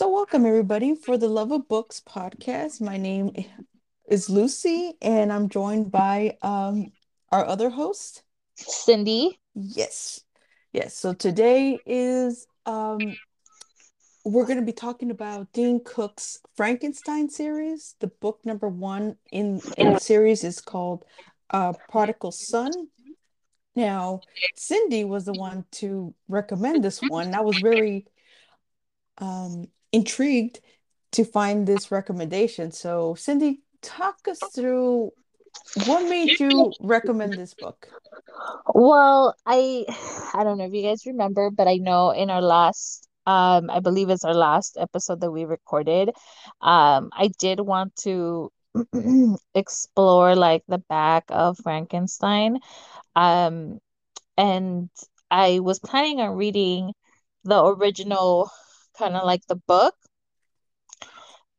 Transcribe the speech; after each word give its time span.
So, 0.00 0.08
welcome 0.08 0.46
everybody 0.46 0.94
for 0.94 1.18
the 1.18 1.28
Love 1.28 1.52
of 1.52 1.68
Books 1.68 2.00
podcast. 2.00 2.80
My 2.80 2.96
name 2.96 3.32
is 4.08 4.30
Lucy, 4.30 4.94
and 5.02 5.30
I'm 5.30 5.50
joined 5.50 5.92
by 5.92 6.38
um, 6.40 6.90
our 7.30 7.44
other 7.44 7.68
host, 7.68 8.22
Cindy. 8.54 9.38
Yes, 9.54 10.24
yes. 10.72 10.96
So 10.96 11.12
today 11.12 11.78
is 11.84 12.46
um, 12.64 13.14
we're 14.24 14.46
going 14.46 14.58
to 14.58 14.64
be 14.64 14.72
talking 14.72 15.10
about 15.10 15.52
Dean 15.52 15.80
Koontz's 15.80 16.40
Frankenstein 16.56 17.28
series. 17.28 17.94
The 18.00 18.06
book 18.06 18.40
number 18.42 18.70
one 18.70 19.16
in 19.30 19.60
in 19.76 19.92
the 19.92 20.00
series 20.00 20.44
is 20.44 20.62
called 20.62 21.04
uh, 21.50 21.74
Prodigal 21.90 22.32
Son. 22.32 22.70
Now, 23.76 24.20
Cindy 24.56 25.04
was 25.04 25.26
the 25.26 25.34
one 25.34 25.66
to 25.72 26.14
recommend 26.26 26.84
this 26.84 27.00
one. 27.06 27.34
I 27.34 27.42
was 27.42 27.58
very 27.58 28.06
um, 29.18 29.66
intrigued 29.92 30.60
to 31.12 31.24
find 31.24 31.66
this 31.66 31.90
recommendation. 31.90 32.72
So, 32.72 33.14
Cindy, 33.14 33.62
talk 33.82 34.28
us 34.28 34.40
through 34.40 35.12
what 35.86 36.08
made 36.08 36.38
you 36.40 36.74
recommend 36.80 37.38
this 37.38 37.54
book. 37.54 37.88
Well, 38.74 39.34
I 39.46 39.84
I 40.34 40.44
don't 40.44 40.58
know 40.58 40.64
if 40.66 40.72
you 40.72 40.82
guys 40.82 41.06
remember, 41.06 41.50
but 41.50 41.68
I 41.68 41.76
know 41.76 42.10
in 42.10 42.30
our 42.30 42.42
last 42.42 43.06
um 43.26 43.70
I 43.70 43.80
believe 43.80 44.10
it's 44.10 44.24
our 44.24 44.34
last 44.34 44.76
episode 44.80 45.20
that 45.20 45.30
we 45.30 45.44
recorded, 45.44 46.10
um 46.60 47.10
I 47.12 47.30
did 47.38 47.60
want 47.60 47.94
to 48.04 48.50
explore 49.54 50.34
like 50.36 50.62
the 50.68 50.78
back 50.88 51.24
of 51.28 51.58
Frankenstein. 51.62 52.58
Um 53.16 53.78
and 54.36 54.90
I 55.30 55.60
was 55.60 55.78
planning 55.78 56.20
on 56.20 56.36
reading 56.36 56.92
the 57.44 57.62
original 57.64 58.50
kind 59.00 59.16
of 59.16 59.24
like 59.24 59.46
the 59.48 59.56
book. 59.56 59.94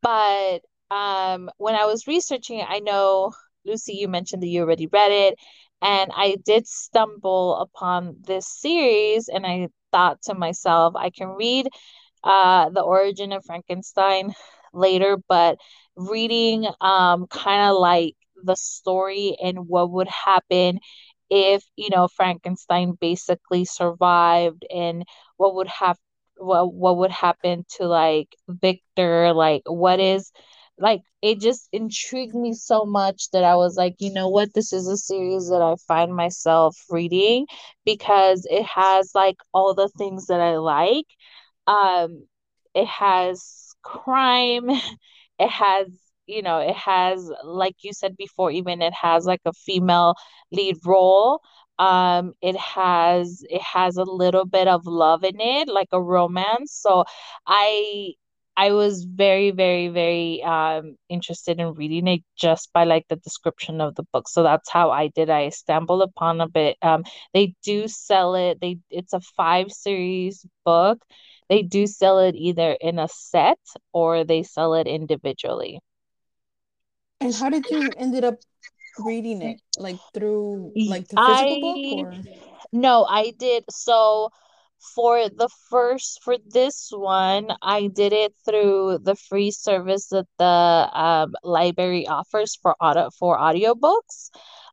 But 0.01 0.61
um, 0.91 1.49
when 1.57 1.75
I 1.75 1.85
was 1.85 2.07
researching, 2.07 2.63
I 2.67 2.79
know 2.79 3.33
Lucy, 3.65 3.93
you 3.93 4.07
mentioned 4.07 4.43
that 4.43 4.47
you 4.47 4.61
already 4.61 4.87
read 4.87 5.11
it, 5.11 5.39
and 5.81 6.11
I 6.15 6.37
did 6.45 6.67
stumble 6.67 7.57
upon 7.57 8.17
this 8.21 8.47
series, 8.47 9.27
and 9.29 9.45
I 9.45 9.69
thought 9.91 10.21
to 10.23 10.33
myself, 10.35 10.95
I 10.95 11.09
can 11.09 11.29
read 11.29 11.67
uh, 12.23 12.69
the 12.69 12.81
origin 12.81 13.31
of 13.33 13.45
Frankenstein 13.45 14.33
later, 14.73 15.17
but 15.27 15.59
reading 15.97 16.65
um 16.81 17.27
kind 17.27 17.69
of 17.69 17.77
like 17.77 18.15
the 18.43 18.55
story 18.55 19.35
and 19.43 19.67
what 19.67 19.91
would 19.91 20.07
happen 20.07 20.79
if 21.29 21.63
you 21.75 21.89
know 21.89 22.07
Frankenstein 22.07 22.93
basically 22.99 23.65
survived 23.65 24.65
and 24.73 25.03
what 25.37 25.55
would 25.55 25.67
have 25.67 25.97
what 26.41 26.73
what 26.73 26.97
would 26.97 27.11
happen 27.11 27.65
to 27.77 27.87
like 27.87 28.35
Victor 28.49 29.33
like 29.33 29.63
what 29.67 29.99
is 29.99 30.31
like 30.77 31.01
it 31.21 31.39
just 31.39 31.67
intrigued 31.71 32.35
me 32.35 32.53
so 32.53 32.85
much 32.85 33.29
that 33.31 33.43
I 33.43 33.55
was 33.55 33.77
like 33.77 33.95
you 33.99 34.11
know 34.13 34.29
what? 34.29 34.53
This 34.53 34.73
is 34.73 34.87
a 34.87 34.97
series 34.97 35.49
that 35.49 35.61
I 35.61 35.75
find 35.87 36.15
myself 36.15 36.77
reading 36.89 37.45
because 37.85 38.45
it 38.49 38.65
has 38.65 39.11
like 39.15 39.37
all 39.53 39.73
the 39.75 39.89
things 39.89 40.27
that 40.27 40.41
I 40.41 40.57
like. 40.57 41.05
Um 41.67 42.27
it 42.73 42.87
has 42.87 43.73
crime. 43.83 44.69
It 45.39 45.49
has 45.49 45.87
you 46.27 46.43
know 46.43 46.59
it 46.59 46.75
has 46.75 47.31
like 47.43 47.75
you 47.81 47.93
said 47.93 48.15
before 48.15 48.51
even 48.51 48.83
it 48.83 48.93
has 48.93 49.25
like 49.25 49.41
a 49.45 49.53
female 49.53 50.13
lead 50.51 50.77
role 50.85 51.41
um 51.81 52.33
it 52.41 52.57
has 52.57 53.43
it 53.49 53.61
has 53.61 53.97
a 53.97 54.03
little 54.03 54.45
bit 54.45 54.67
of 54.67 54.85
love 54.87 55.23
in 55.23 55.39
it 55.41 55.69
like 55.69 55.89
a 55.93 56.01
romance. 56.01 56.73
So 56.73 57.05
i 57.47 58.13
i 58.57 58.71
was 58.71 59.03
very 59.05 59.51
very 59.51 59.87
very 59.89 60.43
um 60.43 60.95
interested 61.09 61.59
in 61.59 61.73
reading 61.75 62.07
it 62.07 62.21
just 62.37 62.71
by 62.73 62.83
like 62.85 63.05
the 63.09 63.17
description 63.17 63.81
of 63.81 63.95
the 63.95 64.03
book. 64.13 64.27
So 64.29 64.43
that's 64.43 64.69
how 64.69 64.91
i 64.91 65.07
did. 65.07 65.29
I 65.29 65.49
stumbled 65.49 66.01
upon 66.03 66.41
a 66.41 66.47
bit. 66.49 66.77
Um 66.81 67.03
they 67.33 67.55
do 67.63 67.87
sell 67.87 68.35
it. 68.35 68.59
They 68.61 68.77
it's 68.89 69.13
a 69.13 69.21
five 69.21 69.71
series 69.71 70.45
book. 70.65 70.99
They 71.49 71.63
do 71.63 71.87
sell 71.87 72.19
it 72.19 72.35
either 72.35 72.77
in 72.81 72.99
a 72.99 73.07
set 73.09 73.59
or 73.93 74.23
they 74.25 74.43
sell 74.43 74.73
it 74.75 74.87
individually. 74.87 75.79
And 77.21 77.33
how 77.33 77.49
did 77.49 77.69
you 77.71 77.93
ended 77.97 78.23
up 78.23 78.39
reading 78.99 79.41
it? 79.41 79.59
Like 79.77 79.97
through 80.13 80.73
like 80.87 81.07
the 81.07 81.17
physical 81.17 81.59
book 81.59 81.97
or? 81.99 82.13
no, 82.73 83.05
I 83.05 83.31
did 83.37 83.63
so 83.69 84.29
for 84.95 85.29
the 85.29 85.49
first 85.69 86.21
for 86.23 86.37
this 86.49 86.89
one, 86.91 87.51
I 87.61 87.87
did 87.87 88.13
it 88.13 88.33
through 88.45 88.99
the 89.03 89.15
free 89.15 89.51
service 89.51 90.07
that 90.07 90.27
the 90.37 90.45
um, 90.45 91.33
library 91.43 92.07
offers 92.07 92.57
for 92.61 92.75
audio 92.79 93.09
for 93.17 93.37
audiobooks. 93.37 94.29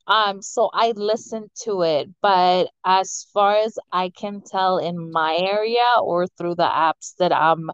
Um, 0.06 0.40
so 0.40 0.70
I 0.72 0.92
listened 0.96 1.50
to 1.64 1.82
it, 1.82 2.08
but 2.22 2.70
as 2.84 3.26
far 3.34 3.56
as 3.58 3.78
I 3.92 4.10
can 4.10 4.40
tell 4.40 4.78
in 4.78 5.10
my 5.12 5.36
area 5.36 5.84
or 6.00 6.26
through 6.26 6.54
the 6.54 6.62
apps 6.62 7.14
that 7.18 7.32
I'm 7.32 7.70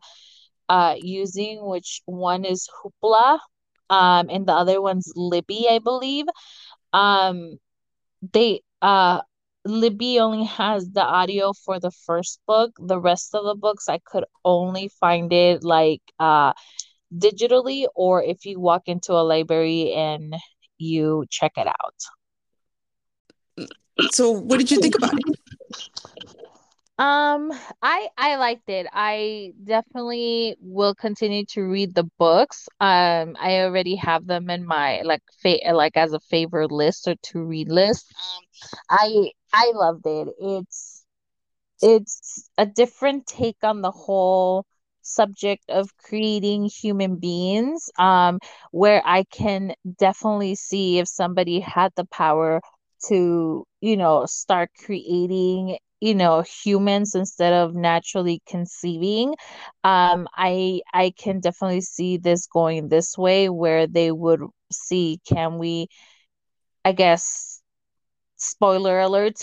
uh 0.68 0.96
using, 0.98 1.64
which 1.66 2.02
one 2.06 2.44
is 2.44 2.68
Hoopla, 2.82 3.38
um, 3.90 4.28
and 4.30 4.46
the 4.46 4.52
other 4.52 4.80
one's 4.80 5.12
Libby, 5.16 5.66
I 5.70 5.78
believe. 5.78 6.26
Um, 6.92 7.58
they 8.32 8.60
uh 8.82 9.20
Libby 9.66 10.20
only 10.20 10.44
has 10.44 10.90
the 10.90 11.02
audio 11.02 11.52
for 11.52 11.80
the 11.80 11.90
first 11.90 12.40
book. 12.46 12.72
The 12.78 13.00
rest 13.00 13.34
of 13.34 13.44
the 13.44 13.54
books 13.54 13.88
I 13.88 13.98
could 13.98 14.24
only 14.44 14.88
find 15.00 15.32
it 15.32 15.64
like 15.64 16.02
uh 16.18 16.52
digitally 17.16 17.86
or 17.94 18.22
if 18.22 18.44
you 18.44 18.60
walk 18.60 18.82
into 18.86 19.12
a 19.12 19.24
library 19.24 19.92
and 19.92 20.34
you 20.78 21.24
check 21.30 21.52
it 21.56 21.66
out. 21.66 21.94
So, 24.12 24.30
what 24.30 24.58
did 24.58 24.70
you 24.70 24.78
think 24.78 24.94
about 24.96 25.14
it? 25.14 25.24
Um, 26.96 27.50
I 27.82 28.08
I 28.16 28.36
liked 28.36 28.68
it. 28.68 28.86
I 28.92 29.52
definitely 29.64 30.56
will 30.60 30.94
continue 30.94 31.44
to 31.46 31.62
read 31.62 31.92
the 31.94 32.04
books. 32.18 32.68
Um, 32.80 33.36
I 33.40 33.60
already 33.62 33.96
have 33.96 34.26
them 34.26 34.48
in 34.48 34.64
my 34.64 35.02
like 35.02 35.22
fa 35.42 35.56
like 35.72 35.96
as 35.96 36.12
a 36.12 36.20
favorite 36.20 36.70
list 36.70 37.08
or 37.08 37.16
to 37.16 37.42
read 37.42 37.68
list. 37.68 38.14
Um, 38.16 38.44
I 38.90 39.30
I 39.52 39.72
loved 39.74 40.06
it. 40.06 40.28
It's 40.38 41.04
it's 41.82 42.48
a 42.58 42.66
different 42.66 43.26
take 43.26 43.58
on 43.62 43.82
the 43.82 43.90
whole 43.90 44.64
subject 45.02 45.64
of 45.70 45.96
creating 45.98 46.64
human 46.66 47.16
beings. 47.16 47.90
Um, 47.98 48.38
where 48.70 49.02
I 49.04 49.24
can 49.24 49.74
definitely 49.98 50.54
see 50.54 50.98
if 50.98 51.08
somebody 51.08 51.60
had 51.60 51.92
the 51.96 52.06
power 52.06 52.60
to, 53.08 53.66
you 53.80 53.96
know, 53.96 54.26
start 54.26 54.70
creating 54.84 55.78
you 56.00 56.14
know 56.14 56.42
humans 56.42 57.14
instead 57.14 57.52
of 57.52 57.74
naturally 57.74 58.40
conceiving 58.46 59.34
um 59.84 60.26
i 60.36 60.80
i 60.92 61.12
can 61.18 61.40
definitely 61.40 61.80
see 61.80 62.16
this 62.16 62.46
going 62.46 62.88
this 62.88 63.16
way 63.18 63.48
where 63.48 63.86
they 63.86 64.10
would 64.10 64.40
see 64.72 65.20
can 65.26 65.58
we 65.58 65.86
i 66.84 66.92
guess 66.92 67.60
spoiler 68.36 69.00
alert 69.00 69.34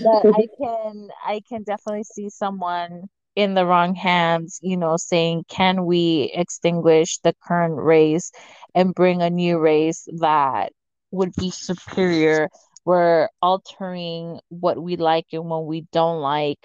but 0.00 0.24
i 0.32 0.46
can 0.60 1.08
i 1.26 1.40
can 1.48 1.62
definitely 1.62 2.04
see 2.04 2.28
someone 2.28 3.04
in 3.36 3.54
the 3.54 3.64
wrong 3.66 3.94
hands 3.94 4.58
you 4.62 4.76
know 4.76 4.96
saying 4.96 5.44
can 5.48 5.84
we 5.86 6.30
extinguish 6.34 7.18
the 7.18 7.34
current 7.46 7.76
race 7.76 8.30
and 8.74 8.94
bring 8.94 9.22
a 9.22 9.30
new 9.30 9.58
race 9.58 10.06
that 10.18 10.72
would 11.10 11.32
be 11.36 11.50
superior 11.50 12.48
we're 12.88 13.28
altering 13.42 14.40
what 14.48 14.82
we 14.82 14.96
like 14.96 15.26
and 15.32 15.44
what 15.44 15.66
we 15.66 15.86
don't 15.92 16.20
like 16.22 16.58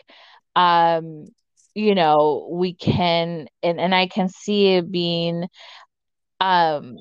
um 0.56 1.26
you 1.76 1.96
know 1.96 2.48
we 2.52 2.74
can 2.74 3.48
and 3.62 3.80
and 3.80 3.94
I 3.94 4.08
can 4.08 4.30
see 4.30 4.76
it 4.76 4.92
being 4.92 5.48
um 6.40 6.98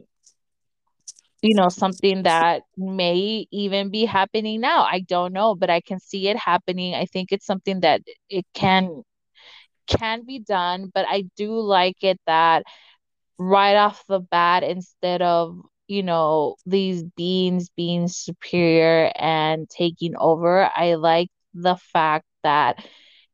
you 1.42 1.54
know 1.54 1.68
something 1.68 2.22
that 2.24 2.62
may 2.76 3.46
even 3.50 3.90
be 3.90 4.04
happening 4.04 4.60
now. 4.60 4.82
I 4.84 5.00
don't 5.00 5.32
know 5.32 5.54
but 5.54 5.70
I 5.70 5.80
can 5.80 6.00
see 6.00 6.28
it 6.28 6.36
happening. 6.36 6.94
I 6.94 7.06
think 7.06 7.32
it's 7.32 7.46
something 7.46 7.80
that 7.80 8.02
it 8.28 8.46
can 8.54 9.02
can 9.86 10.24
be 10.26 10.38
done 10.40 10.90
but 10.94 11.06
I 11.08 11.24
do 11.36 11.60
like 11.60 12.02
it 12.02 12.20
that 12.26 12.64
right 13.38 13.76
off 13.76 14.04
the 14.08 14.20
bat 14.20 14.62
instead 14.64 15.22
of 15.22 15.58
you 15.92 16.02
know 16.02 16.56
these 16.66 17.04
beings 17.16 17.70
being 17.76 18.08
superior 18.08 19.12
and 19.16 19.68
taking 19.68 20.14
over 20.18 20.70
i 20.76 20.94
like 20.94 21.28
the 21.54 21.76
fact 21.76 22.26
that 22.42 22.84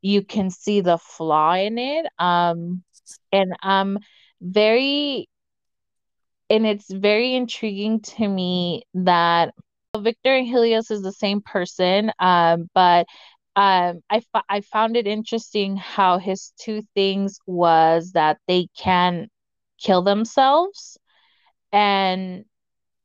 you 0.03 0.23
can 0.25 0.51
see 0.51 0.81
the 0.81 0.99
flaw 0.99 1.55
in 1.55 1.79
it 1.79 2.07
um 2.19 2.83
and 3.33 3.55
um 3.63 3.99
very 4.41 5.29
and 6.51 6.67
it's 6.67 6.91
very 6.93 7.35
intriguing 7.35 8.01
to 8.01 8.29
me 8.29 8.85
that 8.95 9.55
Victor 9.97 10.35
and 10.37 10.47
Helios 10.47 10.91
is 10.91 11.03
the 11.03 11.13
same 11.13 11.41
person 11.43 12.13
um 12.19 12.69
but 12.75 13.07
Um, 13.57 14.03
I, 14.11 14.23
I 14.49 14.61
found 14.63 14.97
it 14.97 15.07
interesting 15.09 15.77
how 15.77 16.19
his 16.19 16.53
two 16.61 16.83
things 16.95 17.41
was 17.47 18.13
that 18.13 18.39
they 18.49 18.69
can 18.79 19.29
kill 19.79 20.03
themselves 20.03 20.98
and 21.73 22.45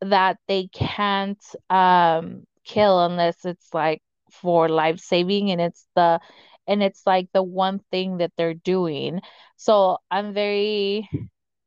that 0.01 0.37
they 0.47 0.67
can't 0.73 1.41
um 1.69 2.43
kill 2.65 3.03
unless 3.05 3.45
it's 3.45 3.73
like 3.73 4.01
for 4.31 4.69
life 4.69 4.99
saving 4.99 5.51
and 5.51 5.61
it's 5.61 5.87
the 5.95 6.19
and 6.67 6.83
it's 6.83 7.05
like 7.05 7.27
the 7.33 7.43
one 7.43 7.79
thing 7.91 8.17
that 8.17 8.31
they're 8.37 8.53
doing. 8.53 9.21
So 9.57 9.97
I'm 10.11 10.33
very 10.33 11.09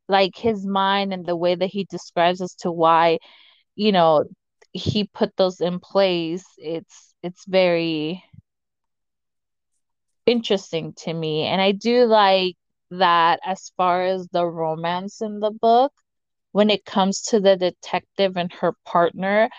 like 0.08 0.37
his 0.37 0.66
mind 0.66 1.12
and 1.12 1.26
the 1.26 1.37
way 1.37 1.54
that 1.54 1.66
he 1.69 1.84
describes 1.84 2.40
as 2.40 2.54
to 2.56 2.70
why, 2.72 3.19
you 3.76 3.93
know, 3.93 4.25
he 4.72 5.04
put 5.04 5.37
those 5.37 5.60
in 5.60 5.81
place, 5.81 6.44
it's 6.58 7.14
it's 7.22 7.44
very 7.46 8.22
interesting 10.26 10.93
to 10.94 11.12
me. 11.12 11.43
And 11.43 11.60
I 11.60 11.72
do 11.72 12.04
like 12.06 12.56
that 12.90 13.40
as 13.44 13.70
far 13.76 14.04
as 14.04 14.28
the 14.28 14.46
romance 14.46 15.20
in 15.20 15.40
the 15.40 15.50
book, 15.50 15.93
when 16.56 16.70
it 16.70 16.87
comes 16.87 17.20
to 17.20 17.38
the 17.38 17.55
detective 17.55 18.38
and 18.38 18.50
her 18.50 18.73
partner, 18.87 19.50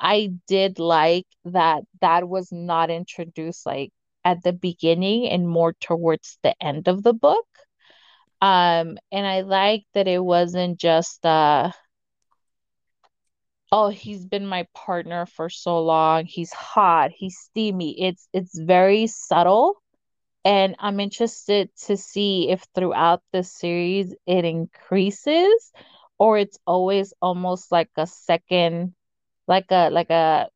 I 0.00 0.30
did 0.48 0.78
like 0.78 1.26
that 1.44 1.82
that 2.00 2.26
was 2.26 2.50
not 2.50 2.88
introduced 2.88 3.66
like 3.66 3.92
at 4.24 4.42
the 4.42 4.54
beginning 4.54 5.28
and 5.28 5.46
more 5.46 5.74
towards 5.74 6.38
the 6.42 6.54
end 6.58 6.88
of 6.88 7.02
the 7.02 7.12
book. 7.12 7.46
Um, 8.40 8.96
and 9.12 9.26
I 9.26 9.42
like 9.42 9.84
that 9.92 10.08
it 10.08 10.24
wasn't 10.24 10.80
just 10.80 11.26
uh 11.26 11.72
oh, 13.70 13.90
he's 13.90 14.24
been 14.24 14.46
my 14.46 14.66
partner 14.74 15.26
for 15.26 15.50
so 15.50 15.82
long. 15.82 16.24
He's 16.24 16.54
hot, 16.54 17.10
he's 17.14 17.36
steamy. 17.36 18.00
It's 18.00 18.28
it's 18.32 18.58
very 18.58 19.08
subtle. 19.08 19.74
And 20.42 20.74
I'm 20.78 21.00
interested 21.00 21.68
to 21.84 21.98
see 21.98 22.48
if 22.48 22.64
throughout 22.74 23.20
the 23.34 23.42
series 23.42 24.14
it 24.26 24.46
increases 24.46 25.72
or 26.18 26.38
it's 26.38 26.58
always 26.66 27.12
almost 27.20 27.72
like 27.72 27.90
a 27.96 28.06
second 28.06 28.94
like 29.48 29.66
a 29.70 29.90
like 29.90 30.10
a 30.10 30.48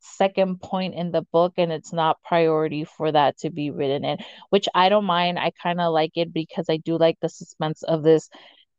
second 0.00 0.60
point 0.60 0.94
in 0.94 1.10
the 1.10 1.22
book 1.32 1.54
and 1.56 1.72
it's 1.72 1.92
not 1.92 2.22
priority 2.22 2.84
for 2.84 3.10
that 3.12 3.36
to 3.38 3.50
be 3.50 3.70
written 3.70 4.04
in, 4.04 4.18
which 4.50 4.68
I 4.74 4.88
don't 4.88 5.04
mind. 5.04 5.38
I 5.38 5.52
kind 5.62 5.80
of 5.80 5.92
like 5.92 6.12
it 6.16 6.32
because 6.32 6.66
I 6.68 6.78
do 6.78 6.96
like 6.98 7.18
the 7.20 7.28
suspense 7.28 7.82
of 7.82 8.02
this 8.02 8.28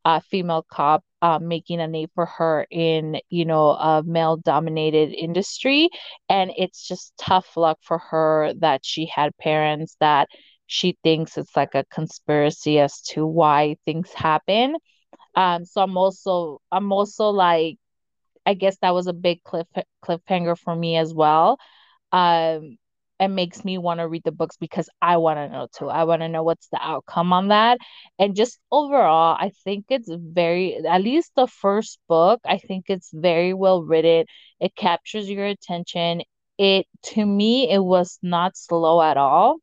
uh, 0.04 0.20
female 0.20 0.64
cop 0.70 1.04
uh, 1.22 1.38
making 1.38 1.80
a 1.80 1.86
name 1.86 2.08
for 2.14 2.26
her 2.26 2.66
in, 2.70 3.20
you 3.28 3.44
know, 3.44 3.70
a 3.70 4.02
male 4.04 4.36
dominated 4.38 5.12
industry. 5.12 5.90
And 6.28 6.50
it's 6.56 6.86
just 6.86 7.12
tough 7.18 7.56
luck 7.56 7.78
for 7.82 7.98
her 7.98 8.54
that 8.60 8.84
she 8.84 9.06
had 9.06 9.36
parents 9.36 9.96
that 10.00 10.28
she 10.66 10.96
thinks 11.02 11.36
it's 11.36 11.54
like 11.56 11.74
a 11.74 11.84
conspiracy 11.92 12.78
as 12.78 13.00
to 13.02 13.26
why 13.26 13.76
things 13.84 14.10
happen. 14.14 14.76
Um, 15.34 15.64
so 15.64 15.82
I'm 15.82 15.96
also 15.96 16.60
I'm 16.72 16.92
also 16.92 17.30
like 17.30 17.78
I 18.46 18.54
guess 18.54 18.76
that 18.82 18.94
was 18.94 19.06
a 19.06 19.12
big 19.12 19.42
cliff 19.44 19.66
cliffhanger 20.04 20.58
for 20.58 20.74
me 20.74 20.96
as 20.96 21.14
well. 21.14 21.58
Um, 22.12 22.78
it 23.20 23.28
makes 23.28 23.64
me 23.64 23.78
want 23.78 24.00
to 24.00 24.08
read 24.08 24.24
the 24.24 24.32
books 24.32 24.56
because 24.58 24.88
I 25.02 25.18
want 25.18 25.38
to 25.38 25.48
know 25.48 25.68
too. 25.76 25.88
I 25.88 26.04
want 26.04 26.22
to 26.22 26.28
know 26.28 26.42
what's 26.42 26.68
the 26.68 26.78
outcome 26.80 27.32
on 27.34 27.48
that. 27.48 27.78
And 28.18 28.34
just 28.34 28.58
overall, 28.72 29.36
I 29.38 29.50
think 29.64 29.86
it's 29.90 30.10
very, 30.10 30.76
at 30.86 31.02
least 31.02 31.32
the 31.36 31.46
first 31.46 31.98
book, 32.08 32.40
I 32.46 32.58
think 32.58 32.86
it's 32.88 33.10
very 33.12 33.52
well 33.54 33.82
written. 33.82 34.24
It 34.58 34.74
captures 34.74 35.28
your 35.28 35.44
attention. 35.46 36.22
It, 36.58 36.86
to 37.14 37.24
me, 37.26 37.70
it 37.70 37.80
was 37.82 38.18
not 38.22 38.56
slow 38.56 39.02
at 39.02 39.18
all. 39.18 39.58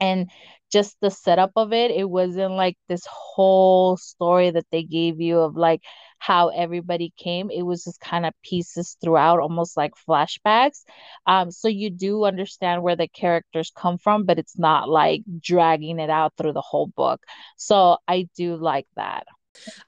And 0.00 0.30
just 0.70 0.96
the 1.00 1.10
setup 1.10 1.52
of 1.56 1.72
it, 1.72 1.90
it 1.90 2.08
wasn't 2.08 2.52
like 2.52 2.76
this 2.88 3.06
whole 3.08 3.96
story 3.96 4.50
that 4.50 4.66
they 4.70 4.82
gave 4.82 5.20
you 5.20 5.38
of 5.38 5.56
like 5.56 5.82
how 6.18 6.48
everybody 6.48 7.12
came. 7.16 7.50
It 7.50 7.62
was 7.62 7.84
just 7.84 8.00
kind 8.00 8.26
of 8.26 8.34
pieces 8.42 8.96
throughout, 9.00 9.40
almost 9.40 9.76
like 9.76 9.92
flashbacks. 10.08 10.84
Um, 11.26 11.50
so 11.50 11.68
you 11.68 11.90
do 11.90 12.24
understand 12.24 12.82
where 12.82 12.96
the 12.96 13.08
characters 13.08 13.72
come 13.74 13.98
from, 13.98 14.24
but 14.24 14.38
it's 14.38 14.58
not 14.58 14.88
like 14.88 15.22
dragging 15.40 15.98
it 15.98 16.10
out 16.10 16.34
through 16.36 16.52
the 16.52 16.60
whole 16.60 16.88
book. 16.88 17.22
So 17.56 17.98
I 18.06 18.28
do 18.36 18.56
like 18.56 18.86
that. 18.96 19.26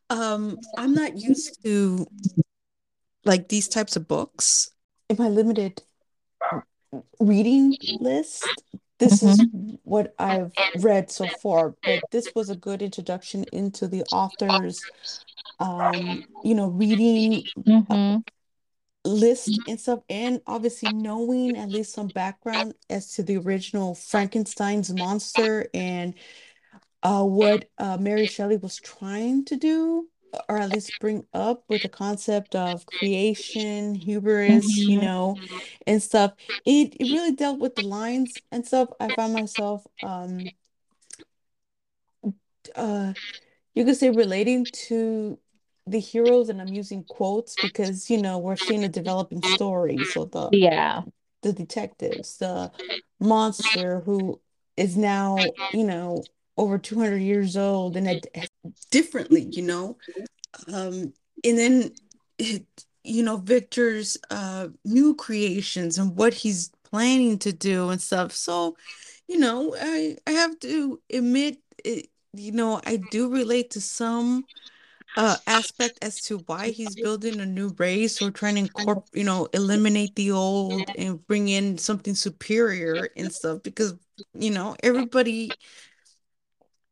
Um, 0.09 0.59
I'm 0.79 0.95
not 0.95 1.17
used 1.17 1.63
to 1.65 2.07
like 3.25 3.49
these 3.49 3.69
types 3.69 3.97
of 3.97 4.09
books 4.09 4.71
in 5.09 5.17
my 5.19 5.29
limited 5.29 5.83
reading 7.21 7.77
list 8.01 8.49
this 9.01 9.23
is 9.23 9.41
mm-hmm. 9.41 9.75
what 9.83 10.15
I've 10.19 10.53
read 10.79 11.11
so 11.11 11.27
far, 11.27 11.75
but 11.83 12.03
this 12.11 12.31
was 12.35 12.51
a 12.51 12.57
good 12.57 12.83
introduction 12.83 13.45
into 13.53 13.89
the 13.89 14.03
author's, 14.13 14.81
um, 15.59 16.25
you 16.45 16.55
know, 16.55 16.69
reading 16.69 17.43
uh, 17.57 17.61
mm-hmm. 17.61 18.19
list 19.05 19.59
and 19.67 19.81
stuff, 19.81 20.01
and 20.09 20.41
obviously 20.47 20.93
knowing 20.93 21.57
at 21.57 21.71
least 21.71 21.95
some 21.95 22.09
background 22.09 22.75
as 22.89 23.15
to 23.15 23.23
the 23.23 23.39
original 23.39 23.95
Frankenstein's 23.95 24.93
monster 24.93 25.67
and 25.75 26.15
uh, 27.03 27.25
what 27.25 27.69
uh, 27.79 27.97
Mary 27.99 28.27
Shelley 28.27 28.59
was 28.59 28.77
trying 28.77 29.47
to 29.47 29.57
do 29.57 30.07
or 30.49 30.59
at 30.59 30.71
least 30.71 30.93
bring 31.01 31.25
up 31.33 31.65
with 31.69 31.83
the 31.83 31.89
concept 31.89 32.55
of 32.55 32.87
creation, 32.87 33.95
hubris, 33.95 34.77
you 34.77 34.99
mm-hmm. 34.99 35.07
know, 35.07 35.37
and 35.87 36.03
stuff. 36.03 36.33
It, 36.65 36.97
it 37.01 37.13
really 37.13 37.35
dealt 37.35 37.61
with 37.61 37.75
the 37.75 37.87
lines 37.87 38.35
and 38.53 38.67
stuff. 38.67 38.89
I 39.01 39.15
found 39.15 39.33
myself 39.33 39.87
um 40.03 40.41
uh 42.77 43.13
you 43.75 43.85
could 43.85 43.97
say 43.97 44.11
relating 44.11 44.67
to 44.73 45.39
the 45.87 45.99
heroes 45.99 46.49
and 46.49 46.61
I'm 46.61 46.69
using 46.69 47.05
quotes 47.05 47.57
because 47.61 48.11
you 48.11 48.21
know 48.21 48.39
we're 48.39 48.57
seeing 48.57 48.85
a 48.85 48.89
developing 48.89 49.43
story. 49.43 49.99
So 50.05 50.25
the 50.27 50.51
yeah 50.53 51.03
the 51.43 51.53
detectives, 51.53 52.37
the 52.37 52.71
monster 53.19 54.01
who 54.01 54.41
is 54.77 54.97
now, 54.97 55.39
you 55.73 55.85
know, 55.85 56.23
over 56.61 56.79
200 56.79 57.19
years 57.19 57.57
old 57.57 57.97
and 57.97 58.23
differently, 58.91 59.49
you 59.51 59.63
know. 59.63 59.97
Um, 60.73 61.15
and 61.45 61.59
then, 61.59 61.93
it, 62.39 62.67
you 63.03 63.23
know, 63.23 63.39
Victor's 63.39 64.19
uh, 64.31 64.69
new 64.85 65.15
creations 65.15 65.99
and 65.99 66.17
what 66.17 66.35
he's 66.35 66.71
planning 66.85 67.39
to 67.39 67.53
do 67.53 67.89
and 67.89 68.01
stuff. 68.01 68.33
So, 68.33 68.77
you 69.27 69.39
know, 69.39 69.75
I, 69.81 70.19
I 70.27 70.33
have 70.33 70.59
to 70.61 71.01
admit, 71.11 71.59
it, 71.85 72.09
you 72.35 72.53
know, 72.53 72.81
I 72.85 72.97
do 72.97 73.31
relate 73.33 73.71
to 73.71 73.81
some 73.81 74.45
uh 75.17 75.37
aspect 75.49 75.99
as 76.03 76.21
to 76.23 76.39
why 76.47 76.71
he's 76.71 76.95
building 76.95 77.41
a 77.41 77.47
new 77.47 77.75
race 77.79 78.23
or 78.23 78.31
trying 78.31 78.55
to 78.55 78.61
incorporate, 78.63 79.09
you 79.13 79.25
know, 79.25 79.49
eliminate 79.53 80.15
the 80.15 80.31
old 80.31 80.91
and 80.97 81.27
bring 81.27 81.49
in 81.49 81.79
something 81.79 82.15
superior 82.15 83.09
and 83.17 83.33
stuff 83.33 83.63
because, 83.65 83.95
you 84.35 84.51
know, 84.51 84.77
everybody 84.83 85.59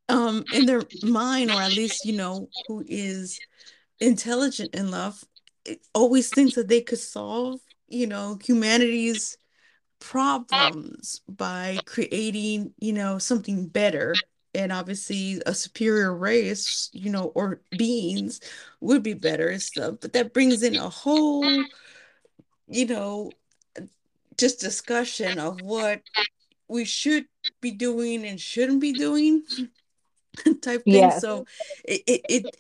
um 0.09 0.45
in 0.53 0.67
their 0.67 0.83
mind 1.03 1.51
or 1.51 1.61
at 1.61 1.73
least 1.73 2.05
you 2.05 2.17
know 2.17 2.49
who 2.67 2.85
is 2.87 3.39
intelligent 4.01 4.75
enough 4.75 5.25
always 5.95 6.31
thinks 6.31 6.55
that 6.55 6.69
they 6.69 6.81
could 6.81 6.99
solve 6.99 7.61
you 7.89 8.07
know 8.07 8.39
humanity's 8.43 9.37
problems 10.01 11.21
by 11.29 11.79
creating 11.85 12.73
you 12.79 12.93
know 12.93 13.19
something 13.19 13.67
better. 13.67 14.15
And 14.55 14.73
obviously 14.73 15.41
a 15.47 15.55
superior 15.55 16.15
race 16.15 16.89
you 16.93 17.11
know 17.11 17.27
or 17.35 17.61
beings 17.77 18.41
would 18.81 19.03
be 19.03 19.15
better 19.15 19.49
and 19.49 19.63
stuff. 19.63 19.97
But 20.01 20.13
that 20.15 20.33
brings 20.33 20.63
in 20.63 20.77
a 20.77 20.89
whole 20.89 21.45
you 22.67 22.87
know 22.87 23.31
just 24.37 24.61
discussion 24.61 25.39
of 25.39 25.61
what 25.61 26.03
we 26.69 26.85
should 26.85 27.27
be 27.61 27.73
doing 27.73 28.25
and 28.25 28.41
shouldn't 28.41 28.81
be 28.81 28.93
doing 28.93 29.43
type 30.63 30.85
thing. 30.85 30.95
Yes. 30.95 31.21
So 31.21 31.47
it 31.85 32.03
it 32.07 32.21
it 32.29 32.57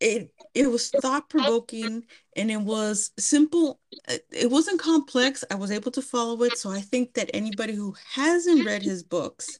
it, 0.00 0.32
it 0.54 0.70
was 0.70 0.90
thought 0.90 1.28
provoking 1.28 2.04
and 2.36 2.50
it 2.50 2.60
was 2.60 3.10
simple. 3.18 3.80
It 4.30 4.50
wasn't 4.50 4.80
complex. 4.80 5.44
I 5.50 5.56
was 5.56 5.70
able 5.70 5.90
to 5.92 6.02
follow 6.02 6.42
it. 6.44 6.56
So 6.56 6.70
I 6.70 6.80
think 6.80 7.14
that 7.14 7.30
anybody 7.34 7.74
who 7.74 7.94
hasn't 8.14 8.64
read 8.64 8.82
his 8.82 9.02
books 9.02 9.58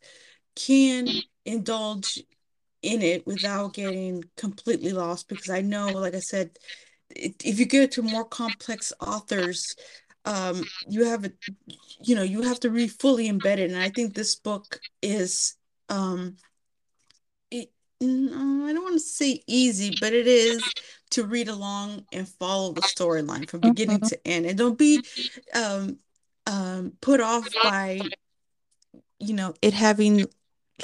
can 0.54 1.08
indulge 1.44 2.22
in 2.82 3.02
it 3.02 3.26
without 3.26 3.74
getting 3.74 4.24
completely 4.36 4.92
lost 4.92 5.28
because 5.28 5.50
I 5.50 5.60
know, 5.60 5.88
like 5.88 6.14
I 6.14 6.20
said, 6.20 6.58
if 7.10 7.58
you 7.58 7.66
get 7.66 7.92
to 7.92 8.02
more 8.02 8.24
complex 8.24 8.92
authors, 9.00 9.74
um, 10.24 10.62
you 10.88 11.04
have 11.06 11.24
a, 11.24 11.32
you 12.02 12.14
know, 12.14 12.22
you 12.22 12.42
have 12.42 12.60
to 12.60 12.70
read 12.70 12.92
fully 12.92 13.28
embedded. 13.28 13.70
And 13.70 13.80
I 13.80 13.88
think 13.88 14.14
this 14.14 14.36
book 14.36 14.78
is 15.02 15.56
um 15.88 16.36
no, 18.00 18.66
I 18.66 18.72
don't 18.72 18.84
want 18.84 18.94
to 18.94 19.00
say 19.00 19.42
easy, 19.46 19.96
but 20.00 20.12
it 20.12 20.26
is 20.26 20.62
to 21.10 21.24
read 21.24 21.48
along 21.48 22.04
and 22.12 22.28
follow 22.28 22.72
the 22.72 22.82
storyline 22.82 23.48
from 23.48 23.60
beginning 23.60 23.98
mm-hmm. 23.98 24.06
to 24.06 24.26
end. 24.26 24.46
And 24.46 24.58
don't 24.58 24.78
be 24.78 25.02
um, 25.54 25.98
um, 26.46 26.92
put 27.00 27.20
off 27.20 27.48
by 27.62 28.00
you 29.18 29.34
know, 29.34 29.54
it 29.62 29.74
having 29.74 30.26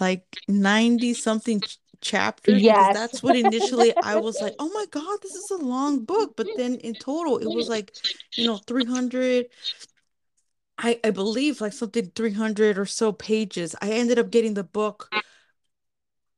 like 0.01 0.25
90 0.49 1.15
something 1.15 1.61
ch- 1.61 1.79
chapters 2.01 2.61
Yes. 2.61 2.95
that's 2.95 3.23
what 3.23 3.37
initially 3.37 3.95
I 4.03 4.17
was 4.17 4.41
like, 4.41 4.55
oh 4.59 4.71
my 4.73 4.87
God, 4.91 5.19
this 5.23 5.35
is 5.35 5.51
a 5.51 5.65
long 5.65 6.05
book. 6.05 6.35
But 6.37 6.49
then 6.57 6.77
in 6.77 6.95
total, 6.95 7.39
it 7.39 7.47
was 7.47 7.69
like, 7.69 7.95
you 8.37 8.47
know, 8.47 8.57
300, 8.57 9.47
I, 10.79 11.01
I 11.05 11.11
believe 11.11 11.61
like 11.61 11.73
something 11.73 12.11
300 12.15 12.79
or 12.79 12.87
so 12.87 13.13
pages. 13.13 13.77
I 13.81 13.91
ended 13.91 14.19
up 14.19 14.31
getting 14.31 14.55
the 14.55 14.65
book 14.65 15.11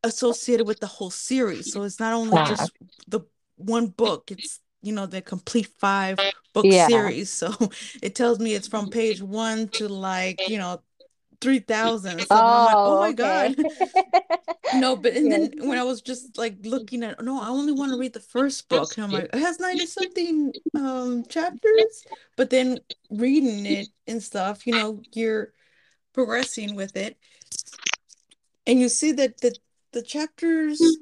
associated 0.06 0.66
with 0.66 0.80
the 0.80 0.86
whole 0.86 1.10
series. 1.10 1.68
So 1.70 1.82
it's 1.82 2.00
not 2.00 2.12
only 2.12 2.38
Yeah. 2.38 2.46
just 2.46 2.72
the 3.08 3.20
one 3.56 3.88
book, 3.88 4.30
it's, 4.30 4.60
you 4.82 4.92
know, 4.92 5.06
the 5.06 5.22
complete 5.22 5.68
five 5.78 6.18
book 6.52 6.72
Yeah. 6.72 6.86
series. 6.86 7.30
So 7.30 7.52
it 8.02 8.14
tells 8.14 8.38
me 8.38 8.54
it's 8.54 8.68
from 8.68 8.88
page 8.88 9.22
one 9.22 9.68
to 9.70 9.88
like, 9.88 10.48
you 10.48 10.58
know, 10.58 10.82
3000 11.40 12.16
and 12.16 12.24
stuff. 12.26 12.46
And 12.46 12.54
I'm 12.56 12.64
like, 12.64 12.80
oh 12.84 12.96
Oh, 12.96 13.00
my 13.00 13.12
okay. 13.12 13.54
God. 13.54 13.56
No, 14.72 14.96
but 14.96 15.14
and 15.14 15.30
Yes. 15.30 15.50
then 15.60 15.68
when 15.68 15.78
I 15.78 15.84
was 15.84 16.02
just 16.02 16.36
like 16.36 16.56
looking 16.64 17.02
at, 17.04 17.22
no, 17.22 17.40
I 17.40 17.48
only 17.48 17.72
want 17.72 17.92
to 17.92 17.98
read 17.98 18.12
the 18.12 18.20
first 18.20 18.68
book. 18.68 18.96
And 18.96 19.04
I'm 19.04 19.12
like, 19.12 19.30
it 19.32 19.38
has 19.38 19.60
90 19.60 19.86
something 19.86 20.52
um 20.74 21.24
chapters. 21.26 22.04
But 22.36 22.50
then 22.50 22.80
reading 23.10 23.64
it 23.66 23.90
and 24.06 24.22
stuff, 24.22 24.66
you 24.66 24.72
know, 24.72 25.04
you're 25.14 25.52
progressing 26.12 26.74
with 26.74 26.96
it. 26.96 27.18
And 28.66 28.80
you 28.80 28.88
see 28.88 29.12
that 29.12 29.40
the 29.40 29.56
the 29.96 30.02
chapters 30.02 30.98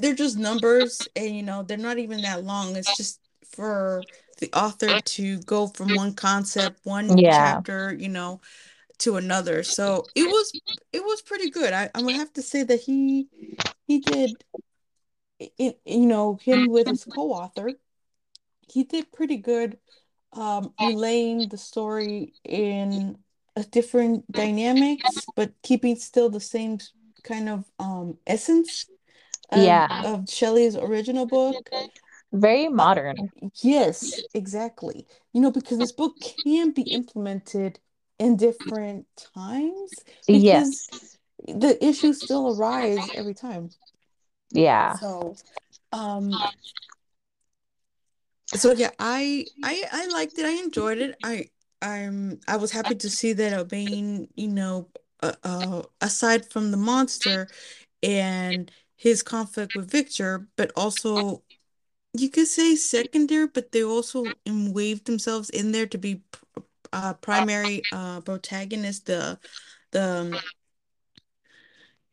they're 0.00 0.14
just 0.14 0.36
numbers 0.38 1.08
and 1.16 1.34
you 1.36 1.42
know, 1.42 1.62
they're 1.62 1.76
not 1.76 1.98
even 1.98 2.22
that 2.22 2.44
long. 2.44 2.76
It's 2.76 2.96
just 2.96 3.20
for 3.44 4.04
the 4.38 4.52
author 4.52 4.98
to 4.98 5.38
go 5.42 5.68
from 5.68 5.94
one 5.94 6.14
concept, 6.14 6.80
one 6.84 7.08
Yeah. 7.18 7.28
chapter, 7.30 7.94
you 7.94 8.08
know, 8.08 8.40
to 8.98 9.16
another. 9.16 9.62
So 9.62 10.10
it 10.14 10.24
was 10.24 10.54
it 10.92 11.04
was 11.04 11.22
pretty 11.22 11.50
good. 11.50 11.72
I, 11.72 11.90
I 11.94 12.00
would 12.00 12.14
have 12.14 12.32
to 12.34 12.42
say 12.42 12.64
that 12.64 12.80
he 12.82 13.28
he 13.86 14.00
did 14.00 14.44
it, 15.38 15.80
you 15.84 16.06
know, 16.06 16.38
him 16.42 16.66
with 16.68 16.86
his 16.88 17.04
co-author, 17.04 17.72
he 18.68 18.84
did 18.84 19.12
pretty 19.12 19.36
good 19.36 19.78
um 20.32 20.72
relaying 20.78 21.48
the 21.48 21.58
story 21.58 22.34
in 22.44 23.18
a 23.56 23.62
different 23.64 24.32
dynamics, 24.34 25.28
but 25.36 25.52
keeping 25.62 25.96
still 25.96 26.30
the 26.30 26.40
same 26.40 26.78
kind 27.24 27.48
of 27.48 27.64
um 27.78 28.18
essence 28.26 28.86
of 29.50 29.62
Yeah. 29.64 30.02
of 30.04 30.28
Shelley's 30.28 30.76
original 30.76 31.26
book. 31.26 31.70
Very 32.32 32.68
modern. 32.68 33.30
yes, 33.62 34.22
exactly. 34.34 35.06
You 35.32 35.40
know, 35.40 35.50
because 35.50 35.78
this 35.78 35.92
book 35.92 36.20
can 36.44 36.72
be 36.72 36.82
implemented 36.82 37.78
in 38.18 38.36
different 38.36 39.06
times 39.34 40.04
because 40.26 40.88
Yes. 40.88 40.88
the 41.46 41.84
issues 41.84 42.20
still 42.20 42.48
arise 42.56 43.10
every 43.14 43.34
time. 43.34 43.70
Yeah. 44.50 44.96
So, 44.96 45.36
um, 45.92 46.38
so 48.54 48.72
yeah, 48.72 48.90
I 48.98 49.46
I 49.62 49.84
I 49.92 50.06
liked 50.08 50.38
it. 50.38 50.44
I 50.46 50.62
enjoyed 50.62 50.98
it. 50.98 51.18
I 51.22 51.46
I'm 51.80 52.40
I 52.48 52.56
was 52.56 52.70
happy 52.70 52.94
to 52.96 53.10
see 53.10 53.32
that 53.34 53.52
Obane, 53.52 54.28
you 54.36 54.48
know, 54.48 54.88
uh, 55.22 55.82
aside 56.00 56.50
from 56.50 56.70
the 56.70 56.76
monster 56.76 57.48
and 58.02 58.70
his 58.96 59.22
conflict 59.22 59.74
with 59.74 59.90
Victor, 59.90 60.48
but 60.56 60.70
also 60.76 61.42
you 62.14 62.28
could 62.28 62.46
say 62.48 62.76
secondary, 62.76 63.46
but 63.46 63.72
they 63.72 63.82
also 63.82 64.34
weaved 64.46 65.06
themselves 65.06 65.50
in 65.50 65.72
there 65.72 65.86
to 65.86 65.98
be 65.98 66.22
uh 66.92 67.14
primary 67.14 67.86
uh 67.90 68.20
protagonist, 68.20 69.06
the 69.06 69.38
the 69.92 70.02
um, 70.02 70.40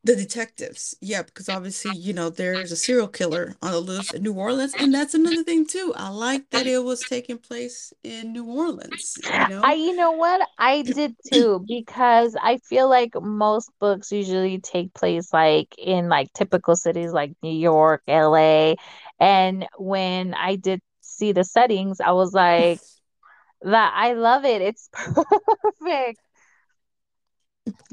The 0.01 0.15
detectives, 0.15 0.95
yeah, 1.01 1.23
because 1.23 1.49
obviously, 1.49 1.91
you 1.91 2.13
know, 2.13 2.29
there's 2.29 2.71
a 2.71 2.77
serial 2.77 3.09
killer 3.09 3.55
on 3.61 3.71
the 3.71 3.79
loose 3.81 4.13
in 4.13 4.23
New 4.23 4.31
Orleans, 4.33 4.73
and 4.79 4.93
that's 4.93 5.13
another 5.13 5.43
thing 5.43 5.67
too. 5.67 5.93
I 5.95 6.07
like 6.07 6.49
that 6.51 6.65
it 6.67 6.83
was 6.83 7.03
taking 7.03 7.37
place 7.37 7.91
in 8.01 8.31
New 8.31 8.45
Orleans, 8.45 9.19
you 9.21 9.45
I, 9.61 9.73
you 9.73 9.95
know 9.95 10.11
what? 10.11 10.47
I 10.57 10.83
did 10.83 11.15
too 11.27 11.65
because 11.67 12.35
I 12.41 12.57
feel 12.57 12.87
like 12.89 13.11
most 13.21 13.71
books 13.81 14.11
usually 14.11 14.59
take 14.59 14.93
place 14.93 15.33
like 15.33 15.75
in 15.77 16.07
like 16.07 16.31
typical 16.33 16.77
cities 16.77 17.11
like 17.11 17.33
New 17.43 17.51
York, 17.57 18.01
LA. 18.07 18.75
And 19.19 19.67
when 19.77 20.33
I 20.33 20.55
did 20.55 20.81
see 21.01 21.33
the 21.33 21.43
settings, 21.43 21.99
I 21.99 22.11
was 22.11 22.33
like, 22.33 22.79
that 23.63 23.93
I 23.95 24.13
love 24.13 24.45
it. 24.45 24.61
It's 24.61 24.89
perfect. 24.93 26.21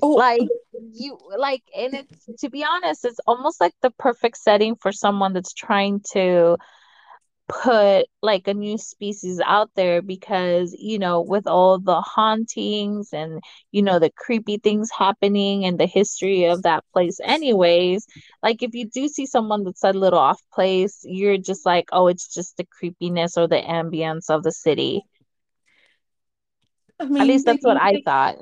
Oh, 0.03 0.15
Like 0.17 0.49
you 0.95 1.19
like 1.39 1.63
and 1.77 1.95
it's 1.95 2.29
to 2.41 2.51
be 2.51 2.65
honest, 2.65 3.05
it's 3.05 3.21
almost 3.27 3.61
like 3.61 3.75
the 3.83 3.91
perfect 3.91 4.39
setting 4.39 4.77
for 4.77 4.93
someone 4.93 5.33
that's 5.33 5.55
trying 5.55 6.01
to 6.13 6.57
put 7.49 8.07
like 8.23 8.49
a 8.49 8.55
new 8.55 8.77
species 8.77 9.41
out 9.45 9.71
there 9.77 10.03
because 10.03 10.75
you 10.79 10.99
know 10.99 11.21
with 11.21 11.47
all 11.47 11.79
the 11.79 12.01
hauntings 12.01 13.13
and 13.13 13.41
you 13.71 13.83
know 13.83 13.99
the 14.01 14.11
creepy 14.17 14.59
things 14.59 14.91
happening 14.97 15.65
and 15.65 15.79
the 15.79 15.87
history 15.87 16.45
of 16.45 16.63
that 16.63 16.85
place 16.93 17.21
anyways 17.23 18.05
like 18.43 18.63
if 18.63 18.75
you 18.75 18.87
do 18.89 19.07
see 19.09 19.27
someone 19.27 19.63
that's 19.63 19.85
a 19.85 19.93
little 19.93 20.19
off 20.19 20.41
place 20.53 21.01
you're 21.05 21.39
just 21.39 21.65
like 21.65 21.89
oh 21.93 22.09
it's 22.09 22.35
just 22.35 22.57
the 22.57 22.67
creepiness 22.67 23.37
or 23.37 23.47
the 23.47 23.63
ambience 23.63 24.29
of 24.29 24.43
the 24.43 24.53
city. 24.53 25.03
I 27.01 27.05
at 27.19 27.27
least 27.27 27.47
that's 27.47 27.65
what 27.65 27.77
I 27.77 27.99
thought 28.05 28.37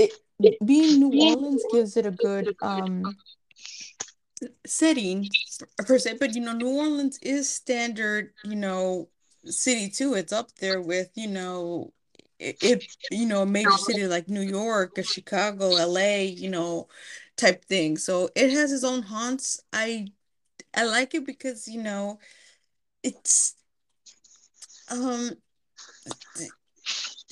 it 0.00 0.64
being 0.64 1.00
New 1.00 1.12
Orleans 1.20 1.64
gives 1.70 1.96
it 1.96 2.06
a 2.06 2.10
good 2.10 2.54
um 2.62 3.16
setting 4.66 5.30
per 5.76 5.98
se, 5.98 6.16
but 6.18 6.34
you 6.34 6.40
know, 6.40 6.52
New 6.52 6.68
Orleans 6.68 7.18
is 7.22 7.48
standard, 7.48 8.32
you 8.42 8.56
know, 8.56 9.08
city 9.44 9.88
too. 9.90 10.14
It's 10.14 10.32
up 10.32 10.54
there 10.56 10.80
with, 10.80 11.10
you 11.14 11.28
know, 11.28 11.92
it 12.38 12.84
you 13.10 13.26
know, 13.26 13.42
a 13.42 13.46
major 13.46 13.70
city 13.72 14.06
like 14.06 14.28
New 14.28 14.40
York 14.40 14.98
or 14.98 15.02
Chicago, 15.02 15.74
LA, 15.76 16.20
you 16.22 16.48
know, 16.48 16.88
type 17.36 17.64
thing. 17.64 17.96
So 17.96 18.30
it 18.34 18.50
has 18.50 18.72
its 18.72 18.84
own 18.84 19.02
haunts. 19.02 19.60
I 19.72 20.08
I 20.74 20.84
like 20.84 21.14
it 21.14 21.26
because, 21.26 21.68
you 21.68 21.82
know, 21.82 22.18
it's 23.02 23.56
um 24.90 25.32